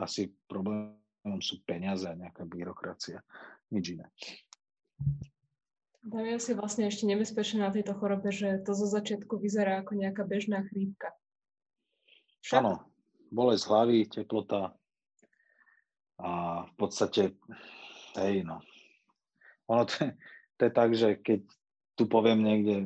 [0.00, 3.20] asi problémom sú peniaze a nejaká byrokracia.
[3.68, 4.08] Nič iné.
[6.02, 9.94] Tam je asi vlastne ešte nebezpečné na tejto chorobe, že to zo začiatku vyzerá ako
[9.94, 11.14] nejaká bežná chrípka.
[12.50, 12.82] Áno,
[13.30, 14.74] bolesť hlavy, teplota
[16.18, 16.30] a
[16.66, 17.38] v podstate,
[18.18, 18.58] hej no.
[19.72, 20.12] Ono to,
[20.60, 21.40] to je tak, že keď
[21.96, 22.76] tu poviem niekde,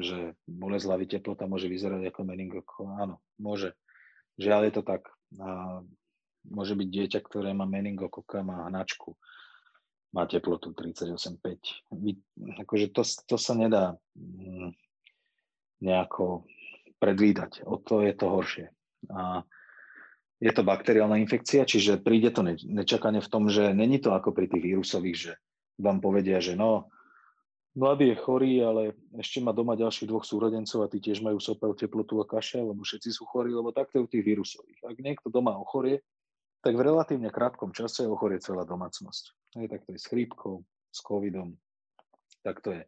[0.00, 3.76] že bolesť hlavy, teplota môže vyzerať ako meningokok, áno, môže.
[4.40, 5.02] Žiaľ je to tak.
[5.40, 5.80] A
[6.48, 9.16] môže byť dieťa, ktoré má meningokoka, má hnačku
[10.14, 11.90] má teplotu 38,5.
[12.62, 14.70] Akože to, to sa nedá mm,
[15.82, 16.46] nejako
[17.02, 17.66] predvídať.
[17.66, 18.66] O to je to horšie.
[19.10, 19.42] A
[20.38, 24.46] je to bakteriálna infekcia, čiže príde to nečakane v tom, že není to ako pri
[24.46, 25.32] tých vírusových, že
[25.78, 26.88] vám povedia, že no,
[27.74, 28.82] mladý je chorý, ale
[29.18, 32.86] ešte má doma ďalších dvoch súrodencov a tí tiež majú sopel, teplotu a kašel, lebo
[32.86, 34.80] všetci sú chorí, lebo takto je u tých vírusových.
[34.86, 36.02] Ak niekto doma ochorie,
[36.64, 39.24] tak v relatívne krátkom čase ochorie celá domácnosť.
[39.60, 41.58] Hej, tak to je s chrípkou, s covidom,
[42.40, 42.82] tak to je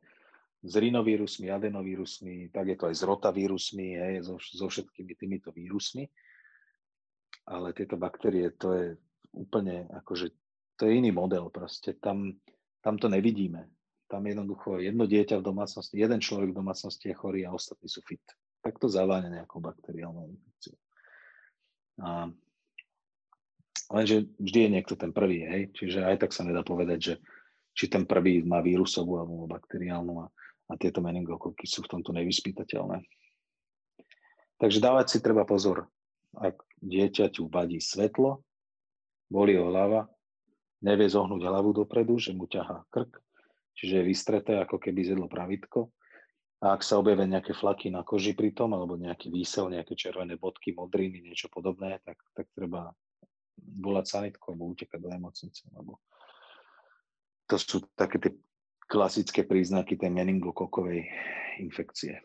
[0.67, 6.09] s rinovírusmi, adenovírusmi, tak je to aj s rotavírusmi, hej, so, so všetkými týmito vírusmi.
[7.47, 8.87] Ale tieto baktérie, to je
[9.31, 10.33] úplne akože,
[10.81, 11.95] to je iný model proste.
[12.01, 12.35] Tam,
[12.87, 13.67] tam to nevidíme.
[14.07, 17.99] Tam jednoducho jedno dieťa v domácnosti, jeden človek v domácnosti je chorý a ostatní sú
[18.07, 18.23] fit.
[18.63, 20.79] Tak to zaváňa nejakou bakteriálnou infekciou.
[22.07, 22.31] A
[23.87, 25.63] Lenže vždy je niekto ten prvý, hej?
[25.71, 27.15] Čiže aj tak sa nedá povedať, že
[27.77, 30.27] či ten prvý má vírusovú alebo bakteriálnu a,
[30.67, 33.07] a tieto meningokoky sú v tomto nevyspytateľné.
[34.59, 35.87] Takže dávať si treba pozor.
[36.35, 38.43] ak dieťaťu vadí svetlo,
[39.31, 40.11] boli ho hlava,
[40.87, 43.19] nevie zohnúť hlavu dopredu, že mu ťahá krk,
[43.75, 45.91] čiže je vystreté, ako keby zjedlo pravitko.
[46.63, 50.41] A ak sa objavia nejaké flaky na koži pri tom, alebo nejaký výsel, nejaké červené
[50.41, 52.95] bodky, modriny, niečo podobné, tak, tak treba
[53.61, 55.63] volať sanitku alebo utekať do nemocnice.
[55.77, 56.01] Lebo
[57.45, 58.33] to sú také tie
[58.89, 61.05] klasické príznaky tej meningokokovej
[61.61, 62.23] infekcie.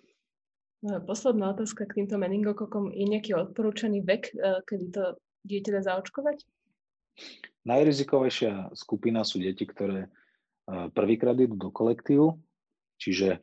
[0.82, 2.90] No posledná otázka k týmto meningokokom.
[2.90, 5.04] Je nejaký odporúčaný vek, e, kedy to
[5.46, 6.42] dieťa dá zaočkovať?
[7.62, 10.10] Najrizikovejšia skupina sú deti, ktoré e,
[10.90, 12.34] prvýkrát idú do kolektívu,
[12.98, 13.38] čiže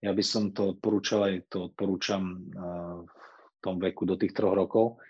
[0.00, 2.36] ja by som to odporúčal, aj to odporúčam e,
[3.04, 5.00] v tom veku do tých troch rokov.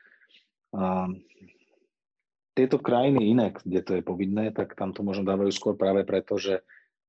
[2.54, 6.38] Tieto krajiny iné, kde to je povinné, tak tam to možno dávajú skôr práve preto,
[6.38, 6.62] že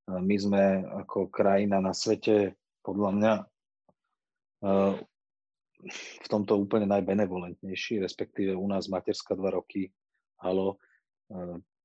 [0.10, 3.34] my sme ako krajina na svete podľa mňa
[5.86, 9.94] v tomto úplne najbenevolentnejší, respektíve u nás materská dva roky,
[10.42, 10.82] halo,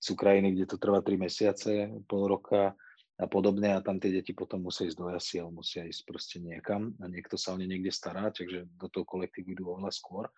[0.01, 2.73] sú krajiny, kde to trvá tri mesiace, pol roka
[3.21, 6.97] a podobne a tam tie deti potom musia ísť do alebo musia ísť proste niekam
[7.01, 10.33] a niekto sa o ne niekde stará, takže do toho kolektívu idú oveľa skôr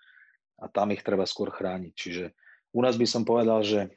[0.59, 1.93] a tam ich treba skôr chrániť.
[1.95, 2.25] Čiže
[2.75, 3.95] u nás by som povedal, že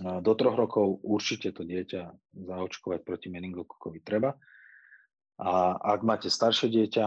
[0.00, 4.36] do troch rokov určite to dieťa zaočkovať proti meningokokovi treba.
[5.36, 7.04] A ak máte staršie dieťa,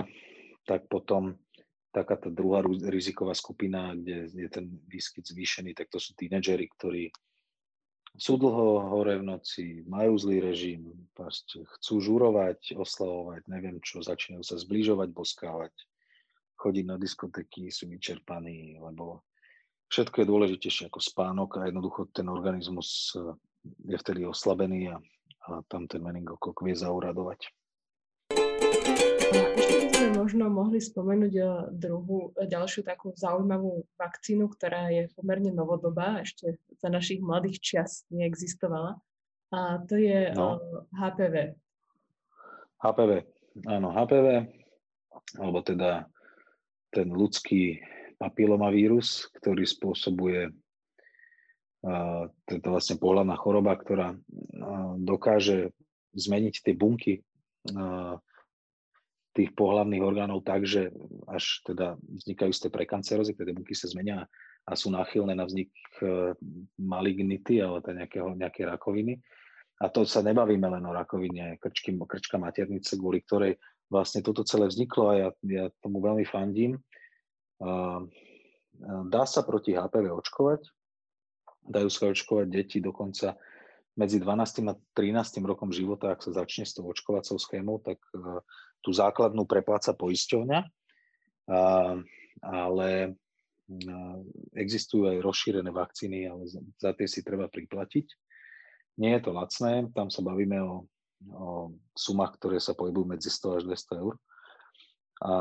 [0.69, 1.37] tak potom
[1.99, 7.11] taká tá druhá riziková skupina, kde je ten výskyt zvýšený, tak to sú tínedžeri, ktorí
[8.17, 10.89] sú dlho hore v noci, majú zlý režim,
[11.79, 15.73] chcú žurovať, oslavovať, neviem čo, začínajú sa zbližovať, boskávať,
[16.57, 19.23] chodiť na diskotéky, sú vyčerpaní, lebo
[19.93, 23.13] všetko je dôležitejšie ako spánok a jednoducho ten organizmus
[23.85, 24.97] je vtedy oslabený a,
[25.47, 27.47] a tam ten meningokok vie zauradovať.
[29.99, 36.23] Sme možno mohli spomenúť eh, druhú, eh, ďalšiu takú zaujímavú vakcínu, ktorá je pomerne novodobá,
[36.23, 38.95] ešte za našich mladých čias neexistovala.
[39.51, 40.55] A to je no.
[40.95, 41.35] HPV.
[41.35, 41.51] Eh,
[42.79, 43.11] HPV,
[43.67, 44.27] áno, HPV,
[45.35, 46.07] alebo teda
[46.95, 47.83] ten ľudský
[48.15, 50.47] papilomavírus, ktorý spôsobuje
[52.47, 54.11] to vlastne pohľadná choroba, ktorá
[54.99, 55.71] dokáže
[56.11, 57.23] zmeniť tie bunky
[59.39, 60.91] tých pohľavných orgánov tak, že
[61.31, 64.27] až teda vznikajú tej prekancerózy, tie bunky sa zmenia
[64.67, 65.71] a sú náchylné na vznik
[66.03, 66.35] e,
[66.75, 69.15] malignity alebo teda nejakého, nejaké rakoviny.
[69.79, 73.55] A to sa nebavíme len o rakovine krčky, krčka maternice, kvôli ktorej
[73.87, 76.75] vlastne toto celé vzniklo a ja, ja tomu veľmi fandím.
[79.07, 80.67] Dá sa proti HPV očkovať,
[81.63, 83.39] dajú sa očkovať deti dokonca
[83.99, 84.71] medzi 12.
[84.71, 85.43] a 13.
[85.43, 88.39] rokom života, ak sa začne s tou očkovacou schémou, tak e,
[88.79, 90.59] tú základnú prepláca poisťovňa,
[92.39, 93.19] ale
[94.55, 96.47] existujú aj rozšírené vakcíny, ale
[96.79, 98.07] za tie si treba priplatiť.
[99.03, 100.87] Nie je to lacné, tam sa bavíme o,
[101.35, 101.47] o
[101.91, 104.13] sumách, ktoré sa pohybujú medzi 100 až 200 eur.
[105.19, 105.33] A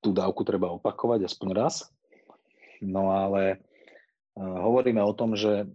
[0.00, 1.90] tú dávku treba opakovať aspoň raz.
[2.80, 3.60] No ale
[4.38, 5.66] hovoríme o tom, že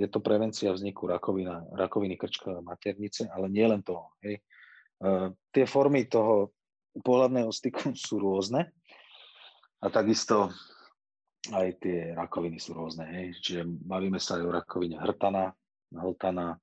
[0.00, 4.16] je to prevencia vzniku rakovina, rakoviny krčka maternice, ale nie len toho.
[4.24, 4.40] Hej.
[5.52, 6.56] Tie formy toho
[7.04, 8.72] pohľadného styku sú rôzne
[9.82, 10.48] a takisto
[11.50, 13.04] aj tie rakoviny sú rôzne.
[13.10, 13.26] Hej.
[13.42, 15.52] Čiže bavíme sa aj o rakovine hrtana,
[15.92, 16.56] hltana,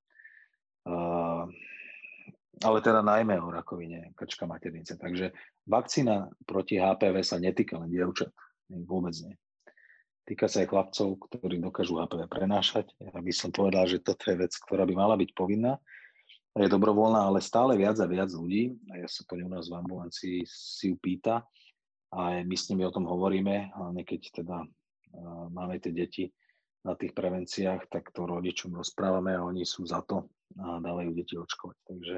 [2.60, 4.96] ale teda najmä o rakovine krčka maternice.
[4.96, 5.30] Takže
[5.68, 8.32] vakcína proti HPV sa netýka len dievčat.
[8.70, 9.34] Vôbec nie.
[10.28, 12.92] Týka sa aj chlapcov, ktorí dokážu HPV prenášať.
[13.00, 15.80] Ja by som povedal, že toto je vec, ktorá by mala byť povinná
[16.58, 19.78] je dobrovoľná, ale stále viac a viac ľudí, a ja sa to u nás v
[19.78, 21.46] ambulancii si ju pýta,
[22.10, 24.66] a my s nimi o tom hovoríme, hlavne keď teda
[25.54, 26.24] máme tie deti
[26.82, 30.26] na tých prevenciách, tak to rodičom rozprávame a oni sú za to
[30.58, 31.76] a dávajú deti očkovať.
[31.86, 32.14] Takže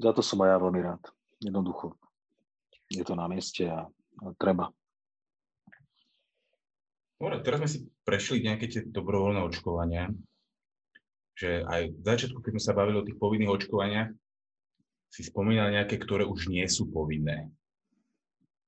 [0.00, 1.02] za to som aj ja veľmi rád.
[1.44, 1.92] Jednoducho
[2.88, 3.84] je to na mieste a
[4.40, 4.72] treba.
[7.20, 10.08] Dobre, teraz sme si prešli nejaké tie dobrovoľné očkovania
[11.40, 14.12] že aj v začiatku, keď sme sa bavili o tých povinných očkovaniach,
[15.08, 17.48] si spomínal nejaké, ktoré už nie sú povinné.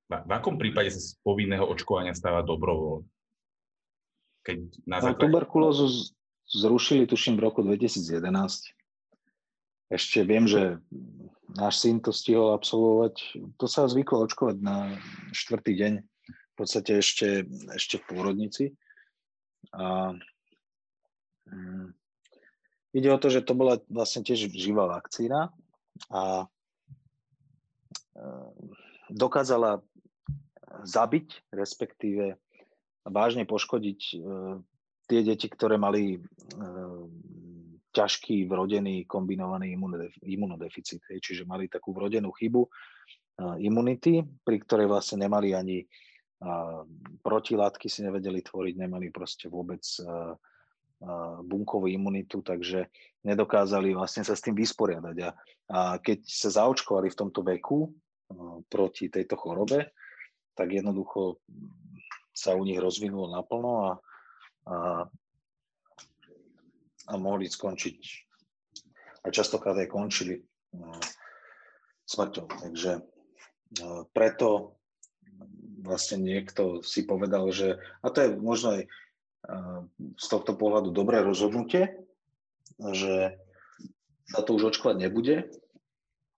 [0.09, 3.05] V, v akom prípade sa z povinného očkovania stáva dobrovoľ?
[4.49, 5.21] Keď na základe...
[5.21, 6.17] Tuberkulózu
[6.49, 8.25] zrušili, tuším, v roku 2011.
[9.93, 10.81] Ešte viem, že
[11.53, 13.37] náš syn to stihol absolvovať.
[13.61, 14.97] To sa zvyklo očkovať na
[15.37, 15.93] štvrtý deň,
[16.53, 18.65] v podstate ešte, ešte v pôrodnici.
[19.73, 20.13] A,
[21.49, 21.97] mm,
[22.93, 25.49] Ide o to, že to bola vlastne tiež živá vakcína
[26.13, 26.47] a e,
[29.09, 29.81] dokázala
[30.85, 32.37] zabiť, respektíve
[33.09, 34.01] vážne poškodiť
[35.11, 36.17] tie deti, ktoré mali
[37.93, 39.77] ťažký vrodený kombinovaný
[40.25, 41.05] imunodeficit.
[41.21, 42.65] Čiže mali takú vrodenú chybu
[43.61, 45.85] imunity, pri ktorej vlastne nemali ani
[47.23, 49.83] protilátky si nevedeli tvoriť, nemali proste vôbec
[51.43, 52.87] bunkovú imunitu, takže
[53.27, 55.17] nedokázali vlastne sa s tým vysporiadať.
[55.23, 57.91] A, keď sa zaočkovali v tomto veku
[58.71, 59.91] proti tejto chorobe,
[60.55, 61.43] tak jednoducho
[62.31, 63.91] sa u nich rozvinulo naplno a,
[64.71, 64.77] a,
[67.11, 67.99] a mohli skončiť
[69.23, 70.39] a častokrát aj končili
[72.07, 72.47] smrťou.
[72.47, 72.93] Takže
[74.11, 74.79] preto
[75.83, 78.83] vlastne niekto si povedal, že, a to je možno aj
[80.17, 81.99] z tohto pohľadu dobré rozhodnutie,
[82.79, 83.35] že
[84.31, 85.51] sa to už očkovať nebude,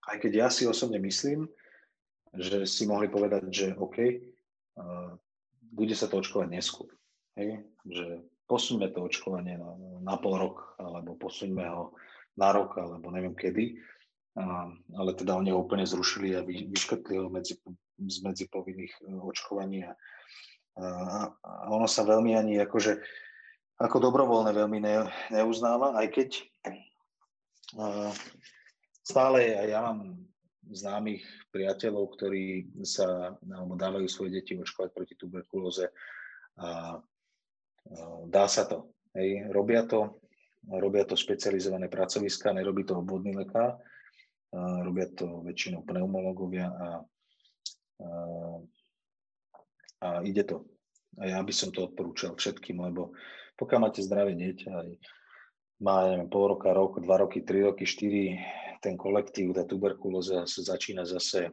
[0.09, 1.45] aj keď ja si osobne myslím,
[2.35, 3.97] že si mohli povedať, že OK,
[5.71, 6.89] bude sa to očkovať neskôr.
[7.39, 7.63] Hej?
[7.87, 8.05] Že
[8.49, 9.71] posuňme to očkovanie na,
[10.03, 11.95] na pol rok, alebo posuňme ho
[12.35, 13.79] na rok, alebo neviem kedy.
[14.35, 14.67] A,
[14.99, 17.55] ale teda oni ho úplne zrušili a vy, vyškrtli ho medzi,
[17.99, 18.51] z medzi e,
[19.23, 19.87] očkovaní.
[19.87, 19.93] A,
[20.75, 20.85] a,
[21.31, 22.99] a ono sa veľmi ani akože
[23.75, 24.95] ako dobrovoľné veľmi ne,
[25.31, 26.29] neuznáva, aj keď
[27.75, 28.11] a,
[29.03, 29.99] stále aj ja mám
[30.65, 31.23] známych
[31.53, 35.93] priateľov, ktorí sa alebo dávajú svoje deti očkovať proti tuberkulóze
[36.57, 36.69] a, a
[38.25, 38.89] dá sa to.
[39.13, 39.47] Hej.
[39.53, 40.19] Robia to,
[40.65, 43.77] robia to špecializované pracoviska, nerobí to obvodný lekár,
[44.55, 47.05] robia to väčšinou pneumológovia a,
[50.01, 50.65] a, ide to.
[51.19, 53.15] A ja by som to odporúčal všetkým, lebo
[53.55, 54.89] pokiaľ máte zdravé dieťa, aj
[55.79, 58.39] má neviem, pol roka, rok, dva roky, tri roky, štyri,
[58.83, 61.51] ten kolektív, tá tuberkulóza sa začína zase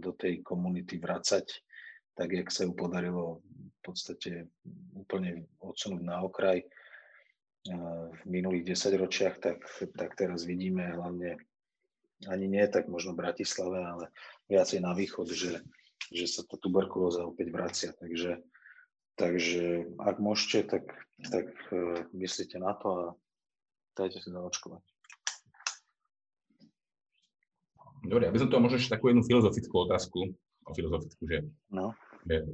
[0.00, 1.46] do tej komunity vracať,
[2.16, 4.48] tak jak sa ju podarilo v podstate
[4.96, 6.64] úplne odsunúť na okraj
[8.10, 9.60] v minulých desaťročiach, tak,
[9.96, 11.36] tak teraz vidíme hlavne
[12.28, 14.04] ani nie tak možno v Bratislave, ale
[14.52, 15.64] viacej na východ, že,
[16.12, 17.90] že sa tá tuberkulóza opäť vracia.
[17.96, 18.44] Takže,
[19.16, 20.84] takže ak môžete, tak,
[21.24, 23.04] tak uh, myslíte na to a
[23.96, 24.84] dajte si zaočkovať.
[28.00, 30.32] Dobre, aby som to možno ešte takú jednu filozofickú otázku,
[30.64, 31.92] o filozofickú, že, no.
[32.24, 32.48] že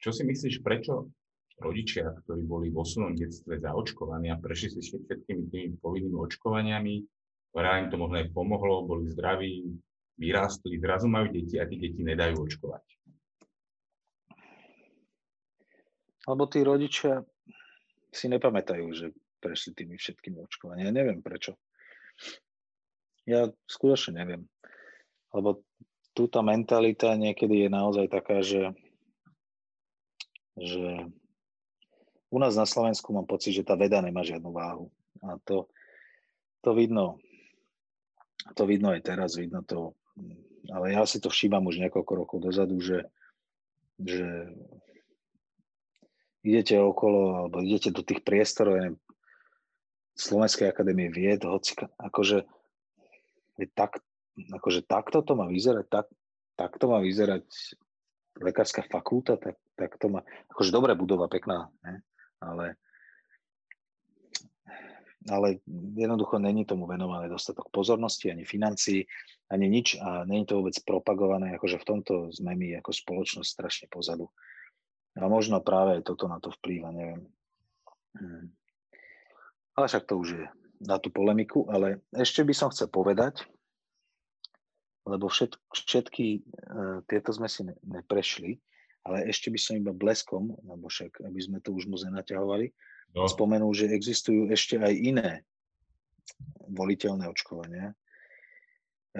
[0.00, 1.12] čo si myslíš, prečo
[1.60, 6.94] rodičia, ktorí boli v osnovnom detstve zaočkovaní a prešli si všetkými tými povinnými očkovaniami,
[7.52, 9.76] Vraj im to možno aj pomohlo, boli zdraví,
[10.16, 12.84] vyrástli, zrazu majú deti a tí deti nedajú očkovať.
[16.22, 17.20] Alebo tí rodičia
[18.08, 19.06] si nepamätajú, že
[19.42, 20.88] prešli tými všetkými očkovania.
[20.88, 21.58] Ja neviem prečo.
[23.26, 24.46] Ja skutočne neviem.
[25.34, 25.66] Lebo
[26.14, 28.70] tu tá mentalita niekedy je naozaj taká, že,
[30.54, 31.10] že
[32.30, 34.92] u nás na Slovensku mám pocit, že tá veda nemá žiadnu váhu.
[35.24, 35.66] A to,
[36.62, 37.18] to vidno
[38.54, 39.94] to vidno aj teraz, vidno to,
[40.70, 43.06] ale ja si to všímam už niekoľko rokov dozadu, že,
[44.02, 44.50] že
[46.42, 48.98] idete okolo, alebo idete do tých priestorov, neviem,
[50.12, 52.44] Slovenskej akadémie vied, hoci, akože,
[53.56, 53.96] je tak,
[54.36, 56.06] akože takto to má vyzerať, tak,
[56.58, 57.46] tak to má vyzerať
[58.36, 60.20] lekárska fakulta, tak, tak to má,
[60.52, 62.04] akože dobrá budova, pekná, ne?
[62.42, 62.76] ale
[65.30, 65.62] ale
[65.94, 69.06] jednoducho není tomu venované dostatok pozornosti, ani financií,
[69.50, 73.86] ani nič a není to vôbec propagované, akože v tomto sme my ako spoločnosť strašne
[73.92, 74.26] pozadu.
[75.20, 77.22] A možno práve toto na to vplýva, neviem.
[78.16, 78.48] Hmm.
[79.76, 80.44] Ale však to už je
[80.82, 83.44] na tú polemiku, ale ešte by som chcel povedať,
[85.06, 88.58] lebo všet, všetky uh, tieto sme si ne, neprešli,
[89.02, 92.70] ale ešte by som iba bleskom, lebo však, aby sme to už moc nenaťahovali,
[93.14, 93.28] no.
[93.28, 95.30] spomenul, že existujú ešte aj iné
[96.72, 97.94] voliteľné očkovania, e,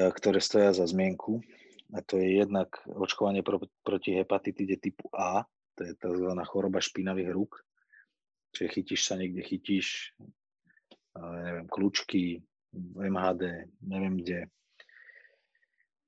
[0.09, 1.45] ktoré stoja za zmienku.
[1.93, 5.45] A to je jednak očkovanie pro, proti hepatitide typu A,
[5.77, 6.33] to je tzv.
[6.49, 7.61] choroba špinavých rúk,
[8.57, 10.17] čiže chytíš sa niekde, chytíš
[11.13, 12.41] neviem, kľúčky,
[12.73, 14.41] v MHD, neviem kde,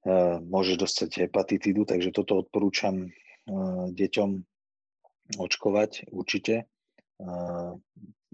[0.08, 3.12] e, môžeš dostať hepatitidu, takže toto odporúčam
[3.92, 4.30] deťom
[5.36, 6.64] očkovať určite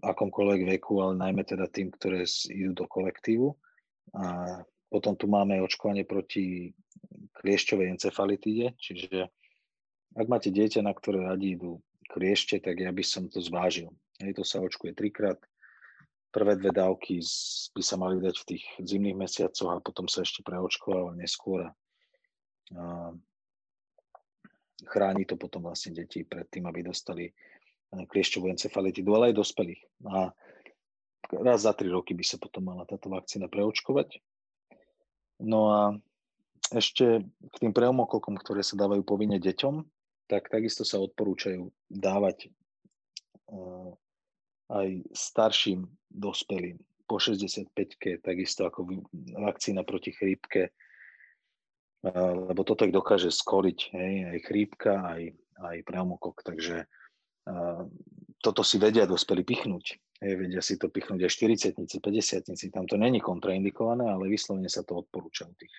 [0.01, 3.55] akomkoľvek veku, ale najmä teda tým, ktoré idú do kolektívu.
[4.17, 4.59] A
[4.91, 6.75] potom tu máme očkovanie proti
[7.39, 9.31] kliešťovej encefalitíde, čiže
[10.19, 11.79] ak máte dieťa, na ktoré radi idú
[12.11, 13.95] kliešte, tak ja by som to zvážil.
[14.19, 15.39] Hej, to sa očkuje trikrát.
[16.31, 17.23] Prvé dve dávky
[17.75, 21.71] by sa mali dať v tých zimných mesiacoch a potom sa ešte preočkovalo neskôr.
[21.71, 21.73] A,
[24.87, 27.31] chráni to potom vlastne deti pred tým, aby dostali
[27.91, 29.83] kliešťovú encefalitidu, ale aj dospelých.
[30.07, 30.31] A
[31.39, 34.19] raz za tri roky by sa potom mala táto vakcína preočkovať.
[35.43, 35.81] No a
[36.71, 39.83] ešte k tým pneumokokom, ktoré sa dávajú povinne deťom,
[40.31, 42.55] tak takisto sa odporúčajú dávať
[43.51, 43.91] uh,
[44.71, 46.79] aj starším dospelým
[47.11, 48.87] po 65-ke, takisto ako
[49.35, 56.47] vakcína proti chrípke, uh, lebo toto ich dokáže skoriť, hej, aj chrípka, aj, aj pneumokok,
[56.47, 56.87] takže
[58.41, 60.01] toto si vedia dospelí pichnúť.
[60.21, 64.85] Hej, vedia si to pichnúť aj 40 50 tam to není kontraindikované, ale vyslovene sa
[64.85, 65.73] to odporúča u tých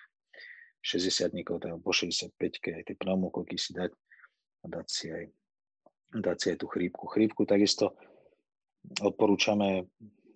[0.82, 3.94] 60 teda po 65 aj tie pneumokoky si dať
[4.62, 5.24] a dať si aj,
[6.10, 7.06] dať si aj tú chrípku.
[7.06, 7.94] Chrípku takisto
[8.98, 9.86] odporúčame,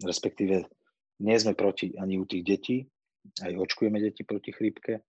[0.06, 0.70] respektíve
[1.18, 2.76] nie sme proti ani u tých detí,
[3.42, 5.02] aj očkujeme deti proti chrípke,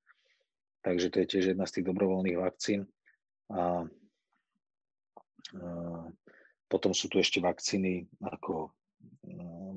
[0.81, 2.89] takže to je tiež jedna z tých dobrovoľných vakcín.
[3.53, 3.85] A
[6.67, 8.71] potom sú tu ešte vakcíny ako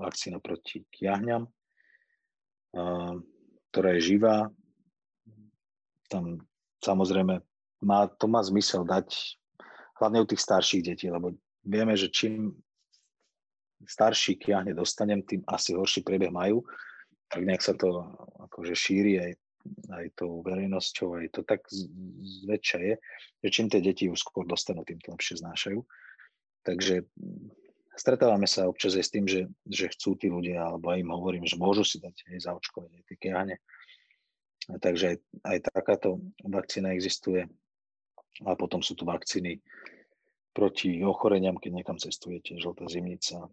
[0.00, 1.46] vakcína proti kiahňam,
[3.70, 4.50] ktorá je živá.
[6.10, 6.42] Tam
[6.82, 7.38] samozrejme
[7.86, 9.38] má, to má zmysel dať
[10.00, 12.56] hlavne u tých starších detí, lebo vieme, že čím
[13.84, 16.64] starší kiahne dostanem, tým asi horší priebeh majú.
[17.30, 18.10] Tak nejak sa to
[18.50, 19.30] akože šíri aj,
[19.92, 21.64] aj tou verejnosťou, aj to tak
[22.44, 22.94] zväčša je,
[23.44, 25.80] že čím tie deti už skôr dostanú, tým to lepšie znášajú.
[26.64, 27.04] Takže
[27.96, 31.44] stretávame sa občas aj s tým, že, že chcú tí ľudia, alebo aj im hovorím,
[31.44, 33.56] že môžu si dať aj zaočkovať aj tie kiahne.
[34.70, 37.48] Takže aj, aj takáto vakcína existuje.
[38.46, 39.60] A potom sú tu vakcíny
[40.54, 43.50] proti ochoreniam, keď niekam cestujete, žltá zimnica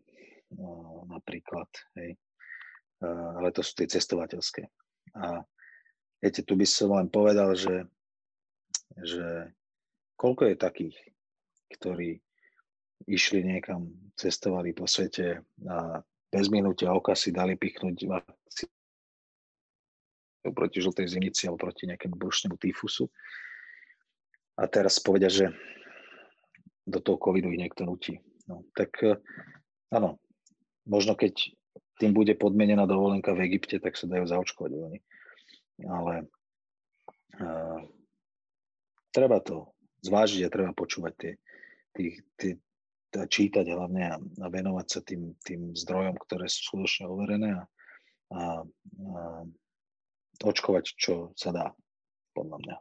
[1.12, 1.68] napríklad.
[2.00, 2.16] Hej.
[3.04, 4.66] Ale to sú tie cestovateľské.
[5.18, 5.44] A
[6.22, 7.86] viete, tu by som len povedal, že,
[8.98, 9.54] že
[10.18, 10.98] koľko je takých,
[11.78, 12.22] ktorí
[13.06, 16.02] išli niekam, cestovali po svete a
[16.34, 18.74] bez minútia oka si dali pichnúť vakcínu
[20.52, 23.06] proti žltej zimnici alebo proti nejakému brušnému týfusu
[24.58, 25.54] a teraz povedia, že
[26.88, 28.18] do toho covidu ich niekto nutí.
[28.50, 29.20] No, tak eh,
[29.94, 30.18] áno,
[30.88, 31.54] možno keď
[32.00, 35.00] tým bude podmienená dovolenka v Egypte, tak sa dajú zaočkovať oni.
[35.86, 36.26] Ale
[37.38, 37.82] uh,
[39.14, 41.34] treba to zvážiť a treba počúvať tie,
[41.94, 42.52] tie, tie
[43.18, 47.64] a čítať hlavne a, a venovať sa tým, tým zdrojom, ktoré sú skutočne overené a,
[48.30, 49.22] a, a
[50.46, 51.68] očkovať, čo sa dá,
[52.38, 52.76] podľa mňa.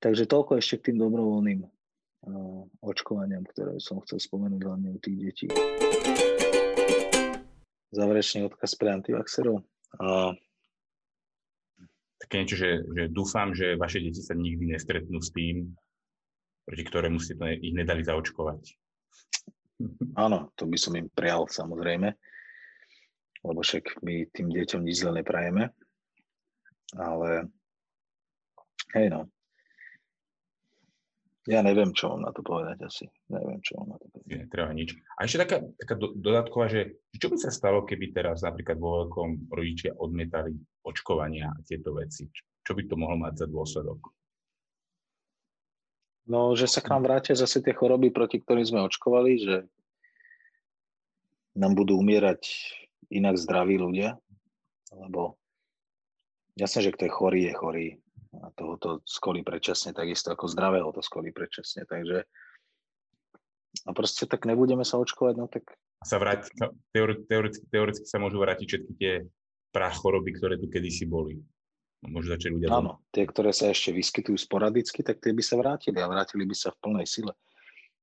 [0.00, 5.16] Takže toľko ešte k tým dobrovoľným uh, očkovaniam, ktoré som chcel spomenúť hlavne u tých
[5.20, 5.46] detí.
[7.92, 9.60] Záverečný odkaz pre antivaxerov.
[10.00, 10.32] Uh,
[12.20, 15.72] také niečo, že, že dúfam, že vaše deti sa nikdy nestretnú s tým,
[16.68, 18.60] proti ktorému ste ich nedali zaočkovať.
[20.20, 22.12] Áno, to by som im prial samozrejme,
[23.40, 25.72] lebo však my tým deťom nič zle neprajeme,
[27.00, 27.48] ale
[28.92, 29.24] hej no,
[31.50, 33.10] ja neviem, čo mám na to povedať asi.
[33.26, 34.46] Neviem, čo mám na to povedať.
[34.46, 34.94] Netreba nič.
[35.18, 39.02] A ešte taká, taká do, dodatková, že čo by sa stalo, keby teraz napríklad vo
[39.02, 40.54] veľkom rodičia odmietali
[40.86, 42.30] očkovania a tieto veci?
[42.62, 43.98] Čo by to mohlo mať za dôsledok?
[46.30, 49.56] No, že sa k nám vrátia zase tie choroby, proti ktorým sme očkovali, že
[51.58, 52.46] nám budú umierať
[53.10, 54.14] inak zdraví ľudia,
[54.94, 55.34] lebo
[56.54, 57.86] jasne, že kto je chorý, je chorý
[58.38, 61.82] a toho to skolí predčasne, takisto ako zdravého to skolí predčasne.
[61.86, 62.22] Takže
[63.86, 65.66] a proste tak nebudeme sa očkovať, no tak...
[66.02, 66.50] Sa vráti,
[66.90, 69.12] teoreticky, teoreticky sa môžu vrátiť všetky tie
[69.74, 71.38] choroby, ktoré tu kedysi boli.
[72.02, 72.68] Môžu začať ľudia...
[72.72, 76.56] Áno, tie, ktoré sa ešte vyskytujú sporadicky, tak tie by sa vrátili a vrátili by
[76.56, 77.34] sa v plnej sile.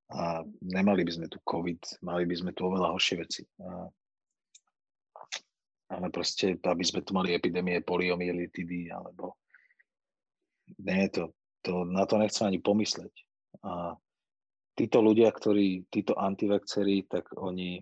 [0.08, 3.44] A nemali by sme tu COVID, mali by sme tu oveľa horšie veci.
[3.60, 3.92] A
[5.88, 9.40] ale proste, aby sme tu mali epidémie poliomielitidy alebo
[10.76, 11.32] nie, to,
[11.64, 13.14] to, na to nechcem ani pomysleť.
[13.64, 13.96] A
[14.78, 17.82] títo ľudia, ktorí, títo antivakcerí, tak oni,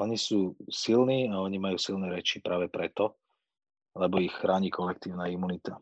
[0.00, 3.20] oni sú silní a oni majú silné reči práve preto,
[3.94, 5.78] lebo ich chráni kolektívna imunita.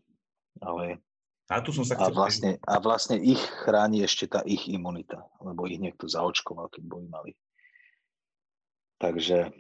[0.61, 1.01] Ale
[1.49, 5.65] a, tu som sa a, vlastne, a vlastne ich chráni ešte tá ich imunita, lebo
[5.65, 7.33] ich niekto zaočkoval, keď boli mali.
[9.01, 9.51] Takže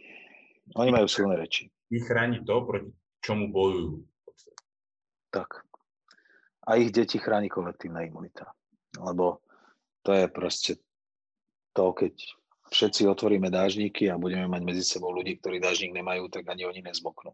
[0.76, 1.72] oni majú silné reči.
[1.90, 2.92] Ich chráni to, proti
[3.24, 4.04] čomu bojujú.
[5.32, 5.71] Tak
[6.62, 8.50] a ich deti chráni kolektívna imunita.
[8.98, 9.42] Lebo
[10.02, 10.72] to je proste
[11.72, 12.14] to, keď
[12.72, 16.80] všetci otvoríme dážniky a budeme mať medzi sebou ľudí, ktorí dážnik nemajú, tak ani oni
[16.84, 17.32] nezmoknú.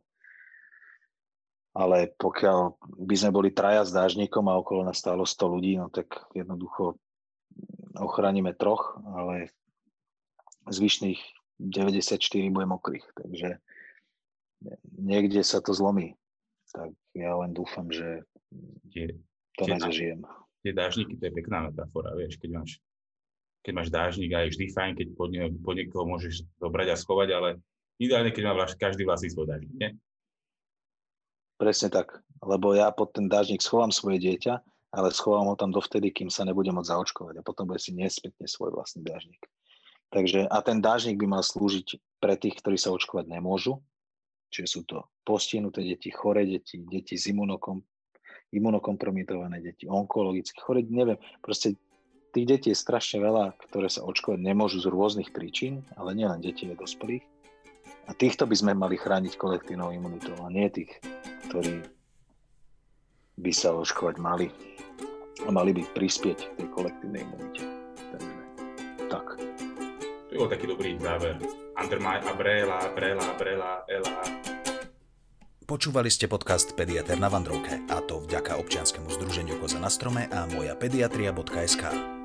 [1.79, 2.75] ale pokiaľ
[3.07, 6.99] by sme boli traja s dážnikom a okolo nás stálo 100 ľudí, no tak jednoducho
[7.95, 9.55] ochránime troch, ale
[10.67, 11.23] zvyšných
[11.63, 12.19] 94
[12.51, 13.63] bude mokrých, takže
[14.99, 16.19] niekde sa to zlomí.
[16.79, 18.23] Tak ja len dúfam, že
[18.95, 19.19] tie,
[19.59, 20.23] to tie, nezažijem.
[20.63, 22.79] Tie dážniky, to je pekná metafora, vieš, keď máš,
[23.67, 26.97] keď máš dážnik a je vždy fajn, keď pod, nie, pod niekoho môžeš zobrať a
[26.97, 27.49] schovať, ale
[27.99, 29.91] ideálne, keď má vlaš, každý vlastný svoj dážnik, nie?
[31.59, 34.63] Presne tak, lebo ja pod ten dážnik schovám svoje dieťa,
[34.95, 38.47] ale schovám ho tam dovtedy, kým sa nebude môcť zaočkovať a potom bude si nespätne
[38.47, 39.43] svoj vlastný dážnik.
[40.15, 43.83] Takže, a ten dážnik by mal slúžiť pre tých, ktorí sa očkovať nemôžu,
[44.49, 47.81] čiže sú to postihnuté deti, choré deti, deti s imunokom,
[48.53, 51.77] imunokompromitované deti, onkologicky choré, neviem, proste
[52.33, 56.69] tých detí je strašne veľa, ktoré sa očkovať nemôžu z rôznych príčin, ale nielen deti,
[56.69, 57.25] aj dospelých.
[58.09, 60.93] A týchto by sme mali chrániť kolektívnou imunitou a nie tých,
[61.49, 61.85] ktorí
[63.41, 64.49] by sa očkovať mali
[65.47, 67.65] a mali by prispieť k tej kolektívnej imunite.
[68.13, 68.33] Takže
[69.09, 69.27] tak.
[70.29, 71.68] To je taký dobrý záver.
[71.79, 74.19] Andermaj a brela, brela, brela, ela.
[75.63, 80.51] Počúvali ste podcast Pediater na Vandrovke a to vďaka občianskému združeniu Koza na strome a
[80.51, 82.18] moja pediatria.sk.